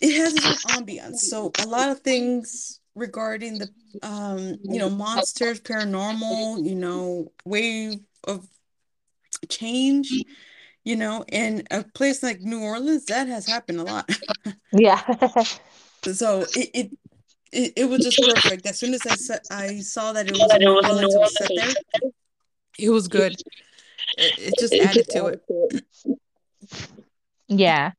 it 0.00 0.16
has 0.16 0.34
its 0.34 0.46
own 0.46 0.86
ambiance. 0.86 1.18
So 1.18 1.52
a 1.58 1.66
lot 1.66 1.90
of 1.90 2.00
things 2.00 2.80
regarding 2.94 3.58
the 3.58 3.68
um, 4.02 4.58
you 4.62 4.78
know, 4.78 4.90
monsters, 4.90 5.60
paranormal, 5.60 6.64
you 6.64 6.74
know, 6.74 7.32
wave 7.44 8.00
of 8.24 8.46
change 9.48 10.10
You 10.84 10.96
know, 10.96 11.24
in 11.30 11.64
a 11.70 11.84
place 11.84 12.22
like 12.22 12.40
New 12.40 12.62
Orleans, 12.62 13.04
that 13.06 13.28
has 13.28 13.46
happened 13.46 13.80
a 13.80 13.84
lot. 13.84 14.08
yeah 14.72 15.02
So 16.04 16.42
it, 16.54 16.70
it 16.74 16.90
it 17.52 17.72
it 17.76 17.84
was 17.84 18.00
just 18.04 18.18
perfect. 18.18 18.66
As 18.66 18.78
soon 18.78 18.94
as 18.94 19.04
I 19.06 19.14
sa 19.14 19.34
I 19.50 19.80
saw 19.80 20.12
that 20.12 20.26
it 20.28 20.32
was 20.32 20.54
in 20.54 20.60
New 20.60 20.74
Orleans, 20.74 21.14
it 21.14 21.18
was 21.18 21.36
set 21.36 21.50
there. 21.54 22.10
It 22.78 22.90
was 22.90 23.08
good. 23.08 23.32
It, 24.16 24.38
it 24.38 24.58
just 24.58 24.74
added 24.74 25.08
to 25.10 25.26
it. 25.26 25.42
yeah 27.48 27.92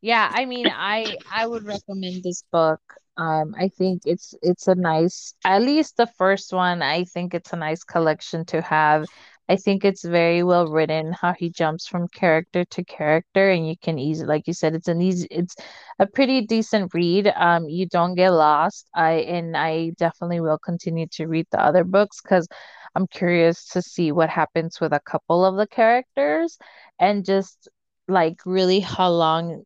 Yeah, 0.00 0.30
I 0.32 0.44
mean, 0.44 0.70
I 0.70 1.16
I 1.30 1.46
would 1.46 1.64
recommend 1.64 2.22
this 2.22 2.42
book. 2.52 2.80
Um, 3.16 3.54
I 3.58 3.68
think 3.68 4.02
it's 4.06 4.32
it's 4.42 4.68
a 4.68 4.74
nice, 4.76 5.34
at 5.44 5.62
least 5.62 5.96
the 5.96 6.06
first 6.06 6.52
one, 6.52 6.82
I 6.82 7.04
think 7.04 7.34
it's 7.34 7.52
a 7.52 7.56
nice 7.56 7.82
collection 7.84 8.44
to 8.46 8.62
have. 8.62 9.06
I 9.48 9.56
think 9.56 9.84
it's 9.84 10.04
very 10.04 10.42
well 10.44 10.68
written, 10.68 11.12
how 11.14 11.32
he 11.32 11.50
jumps 11.50 11.86
from 11.88 12.06
character 12.08 12.64
to 12.66 12.84
character, 12.84 13.50
and 13.50 13.66
you 13.66 13.76
can 13.82 13.98
easily, 13.98 14.28
like 14.28 14.46
you 14.46 14.52
said, 14.52 14.74
it's 14.74 14.88
an 14.88 15.00
easy, 15.00 15.26
it's 15.30 15.56
a 15.98 16.06
pretty 16.06 16.42
decent 16.46 16.92
read. 16.94 17.26
Um, 17.34 17.68
you 17.68 17.86
don't 17.86 18.14
get 18.14 18.30
lost. 18.30 18.88
I 18.94 19.12
and 19.26 19.56
I 19.56 19.90
definitely 19.98 20.40
will 20.40 20.58
continue 20.58 21.06
to 21.12 21.26
read 21.26 21.46
the 21.50 21.60
other 21.60 21.82
books 21.84 22.20
because 22.22 22.46
I'm 22.94 23.06
curious 23.08 23.66
to 23.70 23.82
see 23.82 24.12
what 24.12 24.30
happens 24.30 24.80
with 24.80 24.92
a 24.92 25.00
couple 25.00 25.44
of 25.44 25.56
the 25.56 25.66
characters 25.66 26.56
and 27.00 27.24
just 27.24 27.68
like 28.06 28.38
really 28.46 28.80
how 28.80 29.10
long 29.10 29.64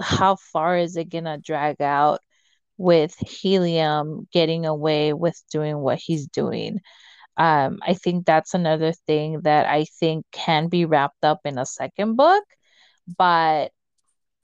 how 0.00 0.36
far 0.36 0.76
is 0.78 0.96
it 0.96 1.10
gonna 1.10 1.38
drag 1.38 1.80
out 1.82 2.20
with 2.78 3.14
Helios 3.18 4.26
getting 4.32 4.66
away 4.66 5.12
with 5.12 5.40
doing 5.50 5.78
what 5.78 5.98
he's 5.98 6.26
doing? 6.28 6.80
Um, 7.36 7.78
I 7.82 7.94
think 7.94 8.26
that's 8.26 8.54
another 8.54 8.92
thing 9.06 9.42
that 9.42 9.66
I 9.66 9.84
think 10.00 10.26
can 10.32 10.68
be 10.68 10.84
wrapped 10.86 11.24
up 11.24 11.40
in 11.44 11.58
a 11.58 11.66
second 11.66 12.16
book, 12.16 12.44
but 13.18 13.72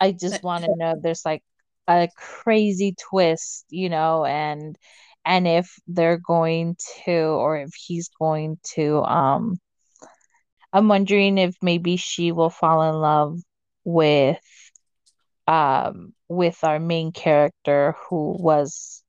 I 0.01 0.13
just 0.13 0.43
want 0.43 0.65
to 0.65 0.77
know 0.77 0.93
if 0.93 1.03
there's 1.03 1.25
like 1.25 1.43
a 1.89 2.09
crazy 2.17 2.95
twist, 3.11 3.67
you 3.71 3.89
know, 3.89 4.25
and 4.25 4.77
and 5.25 5.47
if 5.49 5.75
they're 5.87 6.19
going 6.19 6.77
to 7.05 7.13
or 7.13 7.59
if 7.59 7.71
he's 7.75 8.09
going 8.09 8.59
to 8.75 9.03
um 9.03 9.59
I'm 10.73 10.89
wondering 10.89 11.39
if 11.39 11.55
maybe 11.63 11.97
she 11.97 12.33
will 12.33 12.51
fall 12.51 12.83
in 12.83 13.01
love 13.01 13.39
with 13.85 14.41
um 15.47 16.15
with 16.29 16.63
our 16.65 16.79
main 16.81 17.13
character 17.13 17.97
who 18.09 18.37
was 18.39 19.03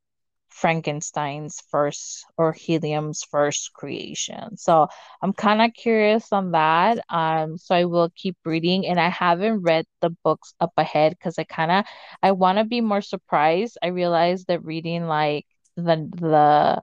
Frankenstein's 0.50 1.62
first 1.70 2.26
or 2.38 2.54
Helios's 2.54 3.24
first 3.30 3.74
creation. 3.74 4.58
So 4.58 4.88
I'm 5.22 5.34
kind 5.34 5.62
of 5.62 5.74
curious 5.74 6.32
on 6.32 6.52
that. 6.52 7.00
Um, 7.10 7.58
so 7.58 7.76
I 7.76 7.86
will 7.86 8.10
keep 8.16 8.38
reading, 8.46 8.88
and 8.88 9.00
I 9.00 9.10
haven't 9.10 9.62
read 9.64 9.86
the 10.02 10.12
books 10.24 10.54
up 10.62 10.72
ahead 10.78 11.12
because 11.14 11.38
I 11.38 11.44
kind 11.44 11.72
of 11.72 11.86
I 12.24 12.32
want 12.32 12.58
to 12.60 12.64
be 12.66 12.82
more 12.82 13.02
surprised. 13.02 13.78
I 13.84 13.88
realized 13.88 14.48
that 14.48 14.64
reading 14.64 15.08
like 15.08 15.46
the 15.76 16.10
the 16.16 16.82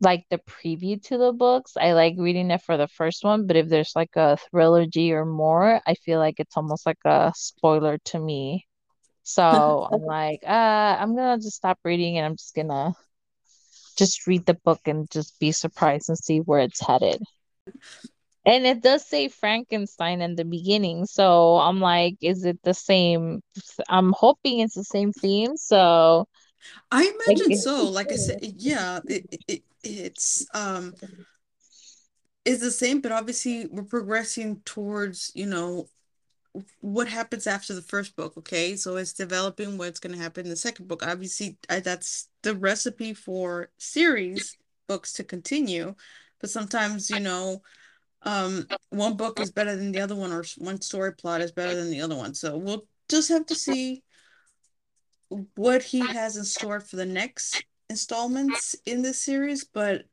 like 0.00 0.24
the 0.30 0.38
preview 0.38 1.02
to 1.04 1.18
the 1.18 1.32
books. 1.32 1.76
I 1.76 1.92
like 1.92 2.14
reading 2.18 2.50
it 2.50 2.62
for 2.62 2.76
the 2.76 2.88
first 2.88 3.24
one, 3.24 3.46
but 3.46 3.56
if 3.56 3.68
there's 3.68 3.92
like 3.96 4.14
a 4.16 4.38
trilogy 4.50 5.12
or 5.12 5.24
more, 5.24 5.80
I 5.86 5.94
feel 5.94 6.18
like 6.18 6.36
it's 6.38 6.56
almost 6.56 6.86
like 6.86 6.98
a 7.04 7.32
spoiler 7.36 7.98
to 8.06 8.18
me. 8.18 8.66
So 9.24 9.44
I'm 9.92 10.02
like, 10.02 10.40
uh, 10.46 10.96
I'm 11.00 11.16
gonna 11.16 11.38
just 11.38 11.56
stop 11.56 11.78
reading 11.84 12.18
and 12.18 12.26
I'm 12.26 12.36
just 12.36 12.54
gonna 12.54 12.94
just 13.96 14.26
read 14.26 14.46
the 14.46 14.54
book 14.54 14.80
and 14.86 15.10
just 15.10 15.38
be 15.40 15.52
surprised 15.52 16.08
and 16.08 16.18
see 16.18 16.38
where 16.38 16.60
it's 16.60 16.80
headed. 16.80 17.20
And 18.46 18.64
it 18.64 18.82
does 18.82 19.04
say 19.04 19.28
Frankenstein 19.28 20.22
in 20.22 20.36
the 20.36 20.44
beginning, 20.44 21.04
so 21.04 21.56
I'm 21.58 21.80
like, 21.80 22.16
is 22.22 22.46
it 22.46 22.58
the 22.62 22.72
same? 22.72 23.42
I'm 23.90 24.14
hoping 24.16 24.60
it's 24.60 24.74
the 24.74 24.84
same 24.84 25.12
theme. 25.12 25.56
So 25.58 26.26
I 26.90 27.02
like, 27.26 27.36
imagine 27.36 27.58
so. 27.58 27.90
Like 27.90 28.10
I 28.10 28.16
said, 28.16 28.38
yeah, 28.56 29.00
it, 29.06 29.26
it 29.48 29.62
it's 29.82 30.46
um 30.54 30.94
is 32.44 32.60
the 32.60 32.70
same, 32.70 33.00
but 33.00 33.12
obviously 33.12 33.66
we're 33.66 33.82
progressing 33.82 34.60
towards, 34.64 35.30
you 35.34 35.46
know, 35.46 35.86
what 36.80 37.06
happens 37.06 37.46
after 37.46 37.74
the 37.74 37.82
first 37.82 38.16
book, 38.16 38.36
okay? 38.38 38.74
So 38.74 38.96
it's 38.96 39.12
developing 39.12 39.76
what's 39.76 40.00
going 40.00 40.14
to 40.16 40.22
happen 40.22 40.46
in 40.46 40.50
the 40.50 40.56
second 40.56 40.88
book. 40.88 41.06
Obviously, 41.06 41.58
I, 41.68 41.80
that's 41.80 42.28
the 42.42 42.54
recipe 42.54 43.12
for 43.12 43.70
series 43.76 44.56
books 44.86 45.12
to 45.14 45.24
continue, 45.24 45.94
but 46.40 46.50
sometimes, 46.50 47.10
you 47.10 47.20
know, 47.20 47.62
um 48.22 48.66
one 48.90 49.16
book 49.16 49.38
is 49.38 49.52
better 49.52 49.76
than 49.76 49.92
the 49.92 50.00
other 50.00 50.16
one 50.16 50.32
or 50.32 50.42
one 50.56 50.80
story 50.80 51.12
plot 51.12 51.40
is 51.40 51.52
better 51.52 51.76
than 51.76 51.90
the 51.90 52.00
other 52.00 52.16
one. 52.16 52.34
So 52.34 52.56
we'll 52.56 52.86
just 53.08 53.28
have 53.28 53.46
to 53.46 53.54
see 53.54 54.02
what 55.54 55.82
he 55.82 56.00
has 56.00 56.36
in 56.36 56.44
store 56.44 56.80
for 56.80 56.96
the 56.96 57.06
next 57.06 57.62
installments 57.90 58.74
in 58.86 59.02
this 59.02 59.20
series, 59.20 59.64
but 59.64 60.06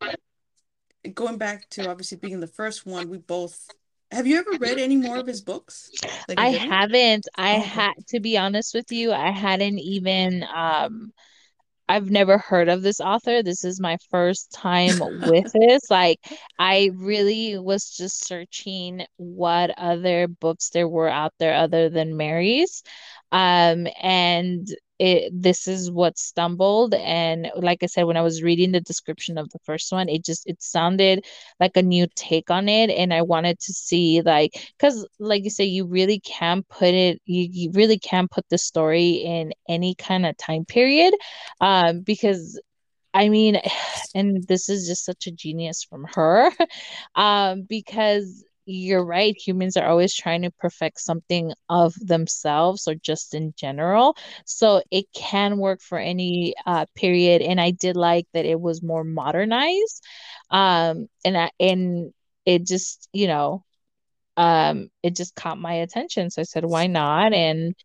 going 1.14 1.38
back 1.38 1.70
to 1.72 1.88
obviously 1.88 2.18
being 2.18 2.40
the 2.40 2.48
first 2.48 2.86
one, 2.86 3.10
we 3.10 3.18
both 3.18 3.72
have 4.12 4.28
you 4.28 4.38
ever 4.38 4.54
read 4.56 4.78
any 4.78 4.98
more 4.98 5.18
of 5.18 5.28
his 5.28 5.42
books? 5.42 5.92
Like 6.28 6.40
I 6.40 6.50
haven't. 6.52 7.28
I 7.36 7.52
Oh, 7.52 7.60
had 7.60 7.94
to 8.10 8.20
be 8.20 8.38
honest 8.38 8.74
with 8.74 8.92
you, 8.92 9.12
I 9.12 9.32
hadn't 9.32 9.80
even 9.80 10.44
um 10.44 11.12
I've 11.90 12.10
never 12.12 12.38
heard 12.40 12.70
of 12.70 12.82
this 12.84 13.02
author. 13.02 13.44
This 13.44 13.64
is 13.66 13.80
my 13.80 13.98
first 14.12 14.52
time 14.54 15.00
with 15.26 15.52
this. 15.54 15.92
Like, 15.92 16.20
I 16.60 16.92
really 16.96 17.58
was 17.60 17.90
just 17.92 18.26
searching 18.28 19.06
what 19.18 19.72
other 19.78 20.28
books 20.28 20.70
there 20.72 20.88
were 20.88 21.10
out 21.10 21.34
there 21.40 21.54
other 21.56 21.90
than 21.90 22.18
Mary's. 22.18 22.84
Um, 23.32 23.88
and 24.02 24.68
it 25.00 25.32
this 25.34 25.68
is 25.68 25.92
what 25.92 26.18
stumbled. 26.18 26.94
And 26.94 27.52
like 27.56 27.84
I 27.84 27.88
said, 27.88 28.04
when 28.04 28.18
I 28.18 28.22
was 28.22 28.44
reading 28.44 28.72
the 28.72 28.82
description 28.82 29.38
of 29.38 29.50
the 29.50 29.60
first 29.60 29.92
one, 29.92 30.10
it 30.10 30.24
just 30.24 30.48
it 30.48 30.62
sounded 30.62 31.26
like 31.60 31.78
a 31.78 31.84
new 31.84 32.08
take 32.16 32.50
on 32.52 32.70
it. 32.70 32.90
And 32.90 33.14
I 33.14 33.22
wanted 33.22 33.60
to 33.60 33.74
see 33.74 34.22
like 34.22 34.52
because 34.78 35.08
like 35.20 35.44
you 35.44 35.50
say, 35.50 35.66
you 35.66 35.86
really 35.86 36.20
can 36.20 36.64
put 36.64 36.94
it, 36.94 37.22
you, 37.26 37.48
you 37.52 37.72
really 37.74 38.00
can 38.00 38.28
put 38.28 38.48
the 38.50 38.58
story 38.58 39.12
in 39.12 39.54
any 39.68 39.96
kind 39.96 40.26
of 40.26 40.38
time 40.38 40.66
period 40.66 41.14
um, 41.62 42.02
because 42.02 42.60
I 43.14 43.30
mean, 43.30 43.60
and 44.16 44.44
this 44.48 44.70
is 44.70 44.88
just 44.88 45.06
such 45.06 45.28
a 45.28 45.32
genius 45.32 45.84
from 45.84 46.06
her, 46.16 46.52
um, 47.16 47.64
because 47.64 48.44
you're 48.66 49.06
right, 49.06 49.36
humans 49.36 49.78
are 49.78 49.88
always 49.88 50.14
trying 50.14 50.42
to 50.44 50.52
perfect 50.52 51.00
something 51.00 51.54
of 51.70 51.94
themselves 51.96 52.88
or 52.88 52.96
just 52.96 53.34
in 53.34 53.54
general. 53.58 54.18
So 54.46 54.82
it 54.92 55.06
can 55.14 55.58
work 55.58 55.82
for 55.82 55.98
any 55.98 56.56
uh, 56.66 56.86
period. 56.96 57.42
And 57.42 57.60
I 57.62 57.72
did 57.72 57.96
like 57.96 58.28
that 58.34 58.46
it 58.46 58.60
was 58.60 58.82
more 58.84 59.04
modernized. 59.04 60.04
Um, 60.50 61.08
and 61.24 61.38
I, 61.38 61.52
and 61.60 62.14
it 62.46 62.66
just, 62.66 63.10
you 63.14 63.28
know, 63.28 63.64
um, 64.38 64.90
it 65.02 65.16
just 65.16 65.36
caught 65.36 65.58
my 65.58 65.74
attention. 65.76 66.30
So 66.30 66.42
I 66.42 66.46
said, 66.46 66.66
why 66.66 66.88
not? 66.88 67.34
And 67.34 67.76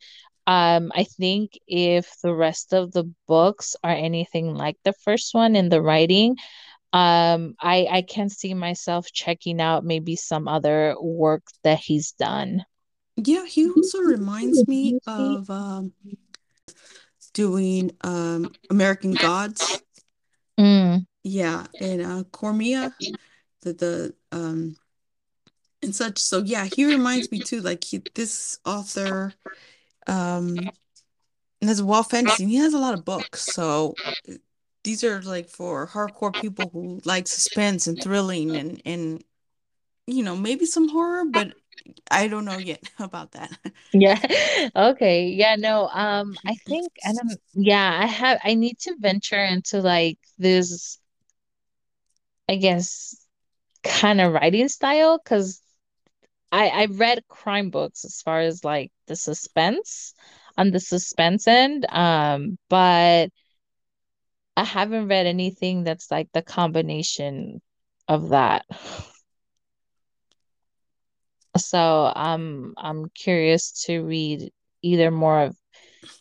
um, 0.47 0.91
I 0.95 1.05
think 1.05 1.53
if 1.69 2.13
the 2.23 2.35
rest 2.35 2.73
of 2.73 2.93
the 2.93 3.05
books 3.29 3.77
are 3.85 3.91
anything 3.91 4.55
like 4.55 4.77
the 4.85 4.95
first 5.05 5.35
one 5.35 5.55
in 5.55 5.69
the 5.69 5.81
writing, 5.83 6.37
um, 6.93 7.55
I 7.61 7.87
I 7.91 8.03
can 8.03 8.29
see 8.29 8.55
myself 8.55 9.07
checking 9.13 9.61
out 9.61 9.85
maybe 9.85 10.17
some 10.17 10.49
other 10.49 10.97
work 11.01 11.45
that 11.63 11.79
he's 11.79 12.13
done. 12.13 12.65
Yeah, 13.17 13.45
he 13.47 13.69
also 13.69 13.99
reminds 13.99 14.67
me 14.67 14.97
of 15.07 15.49
um 15.51 15.93
doing 17.33 17.91
um 18.03 18.55
American 18.71 19.17
Gods. 19.17 19.83
Mm, 20.59 21.07
Yeah, 21.23 21.67
and 21.79 22.03
uh 22.03 22.25
Cormia, 22.33 22.95
the 23.63 23.73
the 23.73 24.15
um 24.33 24.77
and 25.83 25.95
such. 25.95 26.19
So 26.19 26.39
yeah, 26.39 26.65
he 26.65 26.85
reminds 26.85 27.31
me 27.31 27.41
too, 27.41 27.61
like 27.61 27.85
he 27.85 28.03
this 28.15 28.59
author 28.65 29.35
um 30.07 30.73
has 31.63 31.83
WoW 31.83 32.03
Fantasy 32.03 32.45
and 32.45 32.51
he 32.53 32.59
has 32.59 32.75
a 32.75 32.79
lot 32.79 32.95
of 32.95 33.05
books. 33.05 33.43
So 33.43 33.99
these 34.85 35.05
are 35.05 35.23
like 35.23 35.49
for 35.49 35.87
hardcore 35.89 36.35
people 36.35 36.71
who 36.73 37.01
like 37.05 37.29
suspense 37.29 37.87
and 37.87 38.01
thrilling 38.01 38.57
and 38.57 38.81
and 38.85 39.25
you 40.07 40.23
know, 40.25 40.37
maybe 40.37 40.67
some 40.67 40.89
horror, 40.91 41.25
but 41.27 41.55
I 42.11 42.29
don't 42.29 42.45
know 42.45 42.59
yet 42.59 42.83
about 43.01 43.33
that. 43.33 43.53
yeah. 43.93 44.19
Okay. 44.77 45.29
Yeah, 45.29 45.57
no, 45.57 45.89
um, 45.89 46.37
I 46.47 46.55
think 46.67 46.93
I 47.05 47.13
don't 47.13 47.41
yeah, 47.55 47.99
I 48.03 48.07
have 48.07 48.39
I 48.45 48.55
need 48.55 48.79
to 48.81 48.97
venture 49.01 49.43
into 49.43 49.81
like 49.81 50.19
this, 50.39 50.99
I 52.49 52.57
guess, 52.57 53.15
kind 53.85 54.21
of 54.21 54.33
writing 54.35 54.69
style 54.69 55.19
because 55.23 55.63
I 56.53 56.69
I 56.69 56.87
read 56.87 57.27
crime 57.29 57.71
books 57.71 58.05
as 58.05 58.23
far 58.23 58.41
as 58.41 58.65
like 58.65 58.93
the 59.07 59.17
suspense 59.17 60.15
on 60.59 60.71
the 60.73 60.81
suspense 60.81 61.49
end, 61.49 61.87
um, 61.91 62.59
but 62.71 63.31
I 64.61 64.65
haven't 64.65 65.09
read 65.09 65.25
anything 65.25 65.85
that's 65.85 66.11
like 66.11 66.29
the 66.35 66.43
combination 66.43 67.63
of 68.09 68.29
that. 68.29 68.67
So 71.57 72.13
I'm 72.15 72.75
I'm 72.77 73.09
curious 73.15 73.73
to 73.87 74.03
read 74.03 74.53
either 74.83 75.11
more 75.11 75.45
of 75.45 75.57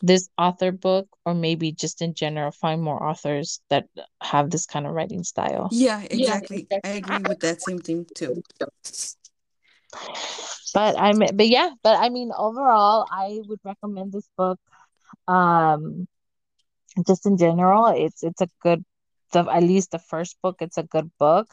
this 0.02 0.30
author 0.38 0.72
book 0.72 1.10
or 1.26 1.34
maybe 1.34 1.74
just 1.74 2.02
in 2.02 2.14
general 2.14 2.52
find 2.52 2.82
more 2.82 3.04
authors 3.04 3.60
that 3.70 3.90
have 4.24 4.50
this 4.50 4.66
kind 4.66 4.88
of 4.88 4.94
writing 4.94 5.26
style. 5.26 5.68
Yeah, 5.74 6.02
exactly. 6.10 6.66
I 6.86 6.92
agree 6.92 7.24
with 7.28 7.42
that 7.42 7.62
same 7.62 7.80
thing 7.80 8.06
too. 8.16 8.42
But 10.74 10.98
I'm 10.98 11.20
but 11.20 11.50
yeah, 11.50 11.72
but 11.84 12.00
I 12.00 12.08
mean 12.08 12.32
overall 12.32 13.06
I 13.12 13.42
would 13.50 13.60
recommend 13.66 14.14
this 14.14 14.30
book. 14.38 14.60
Um 15.28 16.08
just 17.08 17.26
in 17.26 17.38
general, 17.38 17.88
it's 17.88 18.24
it's 18.24 18.42
a 18.42 18.48
good 18.62 18.84
the 19.32 19.42
at 19.52 19.64
least 19.64 19.92
the 19.92 20.00
first 20.00 20.38
book, 20.42 20.58
it's 20.62 20.78
a 20.78 20.84
good 20.84 21.12
book. 21.20 21.48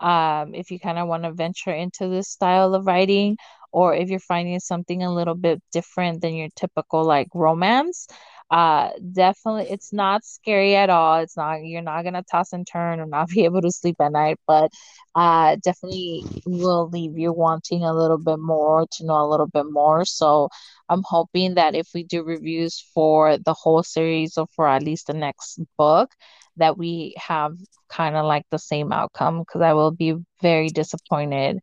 Um, 0.00 0.54
if 0.54 0.70
you 0.70 0.78
kind 0.78 0.98
of 0.98 1.08
want 1.08 1.24
to 1.24 1.32
venture 1.32 1.72
into 1.72 2.08
this 2.08 2.28
style 2.28 2.74
of 2.74 2.86
writing, 2.86 3.38
or 3.72 3.94
if 3.94 4.08
you're 4.10 4.20
finding 4.20 4.60
something 4.60 5.02
a 5.02 5.12
little 5.12 5.34
bit 5.34 5.62
different 5.72 6.20
than 6.20 6.34
your 6.34 6.48
typical 6.54 7.04
like 7.04 7.28
romance, 7.34 8.06
uh, 8.50 8.90
definitely 9.12 9.66
it's 9.70 9.92
not 9.92 10.24
scary 10.24 10.76
at 10.76 10.88
all. 10.90 11.18
It's 11.18 11.36
not 11.36 11.64
you're 11.64 11.82
not 11.82 12.02
gonna 12.04 12.22
toss 12.30 12.52
and 12.52 12.66
turn 12.66 13.00
or 13.00 13.06
not 13.06 13.28
be 13.34 13.44
able 13.44 13.62
to 13.62 13.72
sleep 13.72 13.96
at 14.00 14.12
night, 14.12 14.38
but 14.46 14.70
uh, 15.14 15.56
definitely 15.64 16.22
will 16.46 16.88
leave 16.88 17.18
you 17.18 17.32
wanting 17.32 17.82
a 17.82 17.94
little 17.94 18.18
bit 18.18 18.38
more 18.38 18.86
to 18.92 19.06
know 19.06 19.24
a 19.24 19.28
little 19.28 19.48
bit 19.48 19.66
more. 19.70 20.04
So 20.04 20.48
I'm 20.88 21.02
hoping 21.04 21.54
that 21.54 21.74
if 21.74 21.88
we 21.94 22.04
do 22.04 22.22
reviews 22.22 22.84
for 22.94 23.38
the 23.38 23.54
whole 23.54 23.82
series 23.82 24.38
or 24.38 24.46
for 24.54 24.68
at 24.68 24.82
least 24.82 25.08
the 25.08 25.14
next 25.14 25.58
book, 25.76 26.12
that 26.56 26.78
we 26.78 27.14
have 27.18 27.56
kind 27.88 28.16
of 28.16 28.24
like 28.24 28.44
the 28.50 28.58
same 28.58 28.92
outcome 28.92 29.40
because 29.40 29.62
I 29.62 29.74
will 29.74 29.90
be 29.90 30.14
very 30.40 30.68
disappointed 30.68 31.58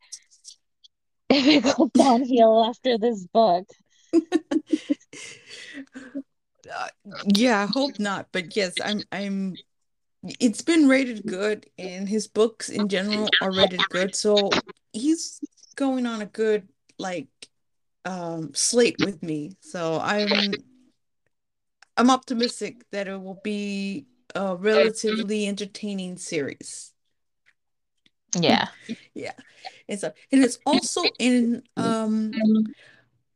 if 1.30 1.48
it 1.48 1.64
goes 1.64 1.90
downhill 1.98 2.66
after 2.66 2.98
this 2.98 3.26
book. 3.28 3.66
Uh, 6.72 6.88
yeah, 7.36 7.62
I 7.62 7.66
hope 7.66 8.00
not, 8.00 8.28
but 8.32 8.56
yes, 8.56 8.80
I'm 8.80 9.04
I'm 9.12 9.58
it's 10.40 10.62
been 10.62 10.88
rated 10.88 11.26
good 11.26 11.66
and 11.78 12.08
his 12.08 12.28
books 12.28 12.70
in 12.70 12.88
general 12.88 13.30
are 13.42 13.52
rated 13.52 13.90
good. 13.90 14.16
So 14.16 14.52
he's 14.94 15.40
going 15.76 16.06
on 16.06 16.22
a 16.22 16.26
good 16.26 16.68
like 16.98 17.28
um 18.06 18.54
slate 18.54 19.00
with 19.00 19.22
me. 19.22 19.58
So 19.60 20.00
I'm 20.00 20.54
I'm 21.98 22.10
optimistic 22.10 22.86
that 22.92 23.08
it 23.08 23.22
will 23.22 23.40
be 23.44 24.06
a 24.36 24.56
relatively 24.56 25.48
entertaining 25.48 26.18
series. 26.18 26.94
Yeah. 28.40 28.68
Yeah. 29.14 29.34
And 29.88 30.00
so 30.00 30.12
and 30.32 30.44
it's 30.44 30.60
also 30.66 31.04
in 31.20 31.64
um 31.78 32.32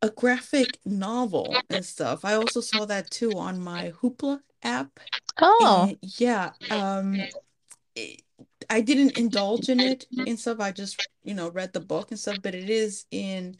a 0.02 0.10
graphic 0.10 0.80
novel 0.86 1.66
and 1.70 1.86
stuff. 1.86 2.24
I 2.26 2.34
also 2.36 2.62
saw 2.62 2.86
that 2.86 3.10
too 3.12 3.38
on 3.38 3.60
my 3.60 3.92
Hoopla 4.02 4.42
app. 4.64 5.00
Oh, 5.40 5.92
And 5.92 5.98
yeah, 6.02 6.54
um 6.70 7.30
it, 7.96 8.24
I 8.70 8.82
didn't 8.82 9.18
indulge 9.18 9.70
in 9.70 9.82
it 9.82 10.08
and 10.26 10.40
stuff. 10.40 10.60
I 10.60 10.72
just, 10.72 11.02
you 11.24 11.34
know, 11.36 11.50
read 11.52 11.74
the 11.74 11.80
book 11.82 12.12
and 12.12 12.20
stuff, 12.20 12.40
but 12.42 12.56
it 12.56 12.70
is 12.70 13.06
in 13.12 13.58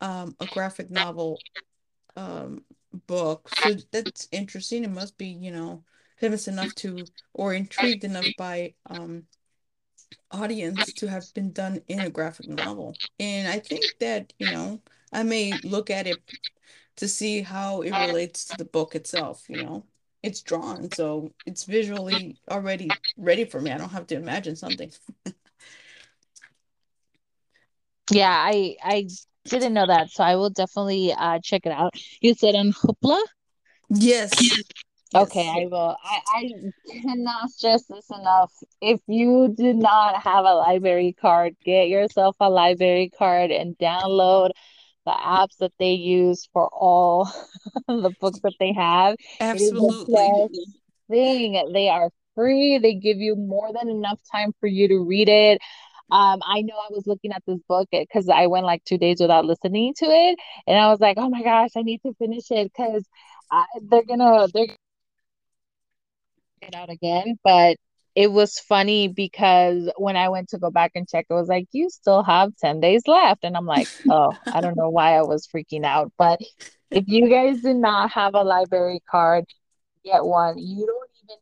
um 0.00 0.36
a 0.40 0.46
graphic 0.46 0.90
novel 0.90 1.44
um 2.16 2.64
book. 3.06 3.48
So 3.50 3.74
that's 3.92 4.28
interesting. 4.32 4.84
It 4.84 4.90
must 4.90 5.18
be, 5.18 5.28
you 5.28 5.50
know, 5.52 5.84
famous 6.18 6.48
enough 6.48 6.74
to 6.76 7.10
or 7.34 7.54
intrigued 7.54 8.04
enough 8.04 8.28
by 8.36 8.74
um 8.86 9.24
audience 10.30 10.92
to 10.94 11.08
have 11.08 11.32
been 11.34 11.52
done 11.52 11.82
in 11.88 12.04
a 12.04 12.10
graphic 12.10 12.46
novel. 12.48 12.98
And 13.18 13.48
I 13.48 13.58
think 13.58 13.92
that, 14.00 14.32
you 14.38 14.46
know, 14.46 14.80
I 15.12 15.22
may 15.22 15.60
look 15.64 15.90
at 15.90 16.06
it 16.06 16.22
to 16.96 17.08
see 17.08 17.42
how 17.42 17.82
it 17.82 17.92
relates 17.92 18.46
to 18.46 18.56
the 18.56 18.64
book 18.64 18.94
itself, 18.94 19.44
you 19.48 19.56
know. 19.56 19.84
It's 20.22 20.42
drawn, 20.42 20.90
so 20.90 21.32
it's 21.46 21.64
visually 21.64 22.36
already 22.50 23.00
ready 23.16 23.44
for 23.44 23.60
me. 23.60 23.70
I 23.70 23.78
don't 23.78 23.90
have 23.90 24.08
to 24.08 24.16
imagine 24.16 24.56
something. 24.56 24.90
yeah, 28.10 28.30
I 28.32 28.76
I 28.82 29.08
didn't 29.44 29.74
know 29.74 29.86
that, 29.86 30.10
so 30.10 30.24
I 30.24 30.36
will 30.36 30.50
definitely 30.50 31.12
uh 31.12 31.38
check 31.42 31.66
it 31.66 31.72
out. 31.72 31.94
You 32.20 32.34
said 32.34 32.54
on 32.56 32.72
Hoopla? 32.72 33.22
Yes. 33.90 34.32
Okay, 35.14 35.44
Yes. 35.44 35.56
I 35.62 35.66
will. 35.70 35.96
I, 36.04 36.20
I 36.36 36.52
cannot 37.00 37.50
stress 37.50 37.84
this 37.86 38.10
enough. 38.10 38.52
If 38.82 39.00
you 39.06 39.54
do 39.56 39.72
not 39.72 40.22
have 40.22 40.44
a 40.44 40.54
library 40.54 41.14
card, 41.18 41.56
get 41.64 41.88
yourself 41.88 42.36
a 42.40 42.50
library 42.50 43.10
card 43.16 43.50
and 43.50 43.76
download 43.78 44.50
the 45.08 45.14
apps 45.16 45.56
that 45.60 45.72
they 45.78 45.92
use 45.92 46.48
for 46.52 46.68
all 46.68 47.24
the 47.88 48.14
books 48.20 48.40
that 48.44 48.54
they 48.60 48.74
have. 48.74 49.16
It 49.52 49.62
is 49.62 49.72
the 49.80 49.94
Absolutely. 50.06 50.48
thing. 51.10 51.72
They 51.72 51.88
are 51.88 52.10
free. 52.34 52.78
They 52.78 52.94
give 52.94 53.18
you 53.18 53.36
more 53.36 53.72
than 53.72 53.88
enough 53.88 54.20
time 54.30 54.52
for 54.60 54.66
you 54.66 54.88
to 54.88 54.98
read 55.00 55.28
it. 55.28 55.60
Um, 56.10 56.40
I 56.46 56.62
know 56.62 56.74
I 56.76 56.92
was 56.92 57.06
looking 57.06 57.32
at 57.32 57.42
this 57.46 57.60
book 57.68 57.88
because 57.92 58.28
I 58.28 58.46
went 58.48 58.66
like 58.66 58.84
two 58.84 58.98
days 58.98 59.20
without 59.20 59.44
listening 59.46 59.94
to 59.98 60.06
it, 60.06 60.38
and 60.66 60.78
I 60.78 60.88
was 60.90 61.00
like, 61.00 61.16
"Oh 61.18 61.28
my 61.30 61.42
gosh, 61.42 61.70
I 61.76 61.82
need 61.82 62.02
to 62.02 62.14
finish 62.14 62.50
it 62.50 62.72
because 62.72 63.04
they're 63.90 64.04
gonna 64.04 64.48
they're 64.52 64.68
it 66.62 66.74
out 66.74 66.90
again, 66.90 67.38
but 67.44 67.76
it 68.18 68.32
was 68.32 68.58
funny 68.58 69.06
because 69.06 69.88
when 69.96 70.16
I 70.16 70.28
went 70.28 70.48
to 70.48 70.58
go 70.58 70.72
back 70.72 70.90
and 70.96 71.08
check, 71.08 71.26
it 71.30 71.34
was 71.34 71.46
like, 71.46 71.68
you 71.70 71.88
still 71.88 72.24
have 72.24 72.50
10 72.56 72.80
days 72.80 73.02
left. 73.06 73.44
And 73.44 73.56
I'm 73.56 73.64
like, 73.64 73.86
oh, 74.10 74.36
I 74.52 74.60
don't 74.60 74.76
know 74.76 74.90
why 74.90 75.16
I 75.16 75.22
was 75.22 75.46
freaking 75.46 75.84
out. 75.84 76.10
But 76.18 76.40
if 76.90 77.04
you 77.06 77.30
guys 77.30 77.60
do 77.62 77.72
not 77.72 78.10
have 78.10 78.34
a 78.34 78.42
library 78.42 79.00
card, 79.08 79.44
get 80.04 80.24
one. 80.24 80.58
You 80.58 80.84
don't 80.84 81.10
even 81.22 81.36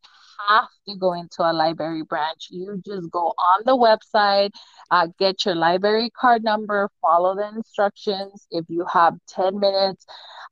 have 0.51 0.69
to 0.87 0.97
go 0.97 1.15
into 1.15 1.51
a 1.51 1.55
library 1.55 2.03
branch. 2.03 2.49
You 2.51 2.83
just 2.85 3.11
go 3.11 3.33
on 3.39 3.62
the 3.65 3.75
website, 3.75 4.51
uh, 4.91 5.09
get 5.19 5.47
your 5.47 5.55
library 5.55 6.11
card 6.11 6.45
number, 6.45 6.91
follow 7.01 7.35
the 7.37 7.57
instructions. 7.57 8.47
If 8.51 8.67
you 8.69 8.85
have 8.93 9.15
10 9.29 9.59
minutes 9.59 10.05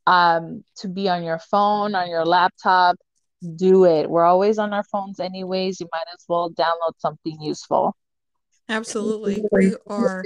um, 0.07 0.65
to 0.77 0.89
be 0.89 1.07
on 1.07 1.23
your 1.23 1.39
phone, 1.39 1.95
on 1.95 2.09
your 2.09 2.25
laptop, 2.25 2.97
do 3.57 3.85
it. 3.85 4.09
We're 4.09 4.25
always 4.25 4.59
on 4.59 4.73
our 4.73 4.85
phones 4.85 5.21
anyways. 5.21 5.81
You 5.81 5.89
might 5.93 6.07
as 6.15 6.25
well 6.29 6.51
download 6.51 6.95
something 6.99 7.41
useful. 7.41 7.97
Absolutely. 8.69 9.45
We 9.53 9.75
are 9.87 10.25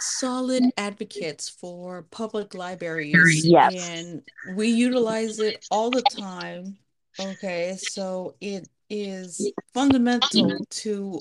solid 0.00 0.64
advocates 0.76 1.48
for 1.48 2.02
public 2.02 2.54
libraries 2.54 3.44
Yes. 3.44 3.72
and 3.74 4.22
we 4.44 4.68
utilize 4.68 5.40
it 5.40 5.64
all 5.70 5.90
the 5.90 6.02
time. 6.02 6.76
Okay, 7.18 7.76
so 7.78 8.34
it 8.40 8.68
is 8.90 9.52
fundamental 9.72 10.66
to 10.70 11.18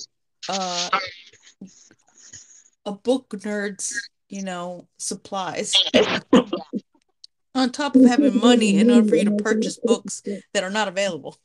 uh, 0.49 0.89
a 2.85 2.91
book 2.91 3.29
nerd's, 3.29 4.09
you 4.29 4.43
know, 4.43 4.87
supplies. 4.97 5.75
On 7.55 7.71
top 7.71 7.95
of 7.95 8.03
having 8.03 8.39
money 8.39 8.77
in 8.77 8.91
order 8.91 9.07
for 9.07 9.15
you 9.15 9.25
to 9.25 9.31
purchase 9.43 9.79
books 9.81 10.21
that 10.53 10.63
are 10.63 10.69
not 10.69 10.87
available. 10.89 11.37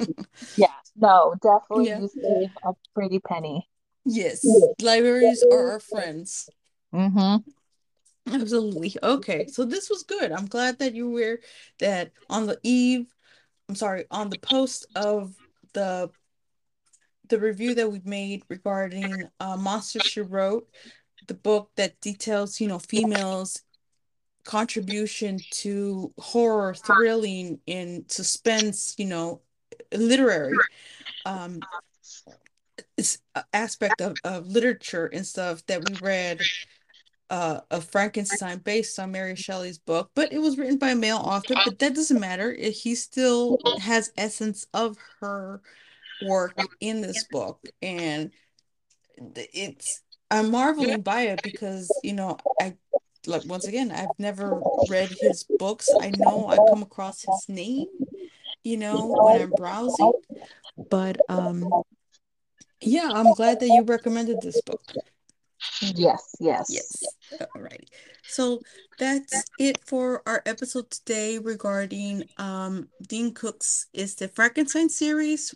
Yeah, 0.56 0.66
no, 0.96 1.34
definitely 1.40 1.86
Yeah. 1.86 2.00
you 2.00 2.08
save 2.08 2.50
a 2.64 2.72
pretty 2.94 3.20
penny. 3.20 3.68
Yes, 4.04 4.44
libraries 4.82 5.44
are 5.50 5.70
our 5.72 5.80
friends. 5.80 6.48
Mm-hmm. 6.92 8.34
Absolutely. 8.34 8.96
Okay, 9.02 9.46
so 9.46 9.64
this 9.64 9.88
was 9.88 10.02
good. 10.02 10.32
I'm 10.32 10.46
glad 10.46 10.78
that 10.80 10.94
you 10.94 11.10
were 11.10 11.40
that 11.78 12.12
on 12.28 12.46
the 12.46 12.58
eve, 12.62 13.06
I'm 13.68 13.74
sorry, 13.74 14.04
on 14.10 14.30
the 14.30 14.38
post 14.38 14.86
of 14.96 15.34
the 15.74 16.10
the 17.28 17.38
review 17.38 17.74
that 17.76 17.90
we 17.92 18.00
made 18.04 18.42
regarding 18.48 19.28
uh 19.38 19.56
Monster 19.56 20.00
She 20.00 20.20
Wrote, 20.20 20.68
the 21.28 21.34
book 21.34 21.70
that 21.76 22.00
details, 22.00 22.60
you 22.60 22.66
know, 22.66 22.78
females' 22.80 23.62
contribution 24.44 25.44
to 25.50 26.12
horror, 26.18 26.74
thrilling, 26.74 27.60
and 27.68 28.10
suspense, 28.10 28.94
you 28.98 29.06
know, 29.06 29.40
literary 29.92 30.56
um 31.24 31.60
aspect 33.52 34.00
of, 34.00 34.16
of 34.24 34.46
literature 34.46 35.06
and 35.06 35.26
stuff 35.26 35.64
that 35.66 35.82
we 35.82 35.94
read 35.94 36.40
uh, 37.30 37.60
of 37.70 37.84
Frankenstein 37.84 38.58
based 38.58 38.98
on 38.98 39.12
Mary 39.12 39.36
Shelley's 39.36 39.78
book, 39.78 40.10
but 40.14 40.32
it 40.32 40.38
was 40.38 40.58
written 40.58 40.78
by 40.78 40.90
a 40.90 40.96
male 40.96 41.18
author, 41.18 41.54
but 41.64 41.78
that 41.78 41.94
doesn't 41.94 42.18
matter. 42.18 42.52
He 42.52 42.96
still 42.96 43.58
has 43.78 44.12
essence 44.16 44.66
of 44.74 44.96
her 45.20 45.60
work 46.26 46.56
in 46.80 47.00
this 47.00 47.24
book, 47.24 47.60
and 47.80 48.32
it's 49.36 50.02
I'm 50.30 50.50
marveling 50.50 51.02
by 51.02 51.22
it 51.22 51.42
because, 51.42 51.90
you 52.02 52.14
know, 52.14 52.38
I 52.60 52.74
like 53.26 53.44
once 53.44 53.66
again, 53.66 53.90
I've 53.90 54.18
never 54.18 54.62
read 54.88 55.10
his 55.20 55.44
books. 55.58 55.94
I 56.00 56.10
know 56.10 56.48
I 56.48 56.58
come 56.58 56.82
across 56.82 57.22
his 57.22 57.48
name, 57.48 57.86
you 58.64 58.76
know, 58.76 59.06
when 59.06 59.42
I'm 59.42 59.52
browsing, 59.52 60.12
but 60.90 61.20
um 61.28 61.70
yeah, 62.80 63.10
I'm 63.12 63.32
glad 63.32 63.60
that 63.60 63.68
you 63.68 63.82
recommended 63.84 64.40
this 64.40 64.60
book. 64.62 64.82
Yes, 65.80 66.34
yes. 66.40 66.66
Yes. 66.70 67.14
Alrighty. 67.56 67.88
So 68.26 68.60
that's 68.98 69.44
it 69.58 69.84
for 69.84 70.22
our 70.26 70.42
episode 70.46 70.90
today 70.90 71.38
regarding 71.38 72.24
um 72.38 72.88
Dean 73.06 73.32
Koontz's 73.34 73.86
is 73.92 74.14
the 74.14 74.28
Frankenstein 74.28 74.88
series, 74.88 75.54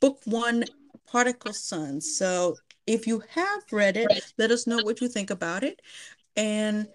book 0.00 0.20
one, 0.24 0.64
Prodigal 1.08 1.52
Sons. 1.52 2.16
So 2.16 2.56
if 2.86 3.06
you 3.06 3.22
have 3.30 3.62
read 3.72 3.96
it, 3.96 4.08
let 4.38 4.50
us 4.50 4.66
know 4.66 4.78
what 4.82 5.00
you 5.00 5.08
think 5.08 5.30
about 5.30 5.64
it. 5.64 5.82
And 6.36 6.88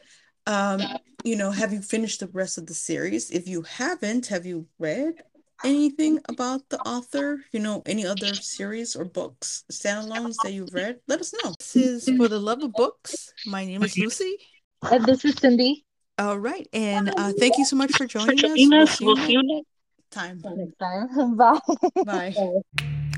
um, 0.47 0.81
you 1.23 1.35
know, 1.35 1.51
have 1.51 1.71
you 1.73 1.81
finished 1.81 2.19
the 2.19 2.27
rest 2.27 2.57
of 2.57 2.65
the 2.65 2.73
series? 2.73 3.29
If 3.29 3.47
you 3.47 3.61
haven't, 3.61 4.27
have 4.27 4.45
you 4.45 4.67
read 4.79 5.13
anything 5.63 6.19
about 6.27 6.67
the 6.69 6.79
author? 6.79 7.43
You 7.51 7.59
know, 7.59 7.83
any 7.85 8.05
other 8.05 8.33
series 8.33 8.95
or 8.95 9.05
books, 9.05 9.63
standalones 9.71 10.37
that 10.43 10.53
you've 10.53 10.73
read? 10.73 10.99
Let 11.07 11.21
us 11.21 11.33
know. 11.43 11.53
This 11.59 11.75
is 11.75 12.09
For 12.17 12.27
the 12.27 12.39
Love 12.39 12.63
of 12.63 12.73
Books. 12.73 13.33
My 13.45 13.65
name 13.65 13.83
is 13.83 13.97
Lucy. 13.97 14.37
And 14.89 15.05
this 15.05 15.23
is 15.25 15.35
Cindy. 15.35 15.85
All 16.17 16.37
right, 16.37 16.67
and 16.73 17.09
uh, 17.17 17.31
thank 17.39 17.57
you 17.57 17.65
so 17.65 17.75
much 17.75 17.91
for 17.93 18.05
joining 18.05 18.45
us. 18.45 18.59
Join 18.59 18.69
We'll 18.69 18.87
see 18.87 19.05
We'll 19.05 19.17
you 19.17 19.25
see 19.25 19.33
you 19.33 19.43
next 19.43 19.65
next 20.13 20.43
time. 20.43 20.57
next 20.57 20.77
time. 20.77 21.35
Bye. 22.05 22.33
Bye. 22.35 23.10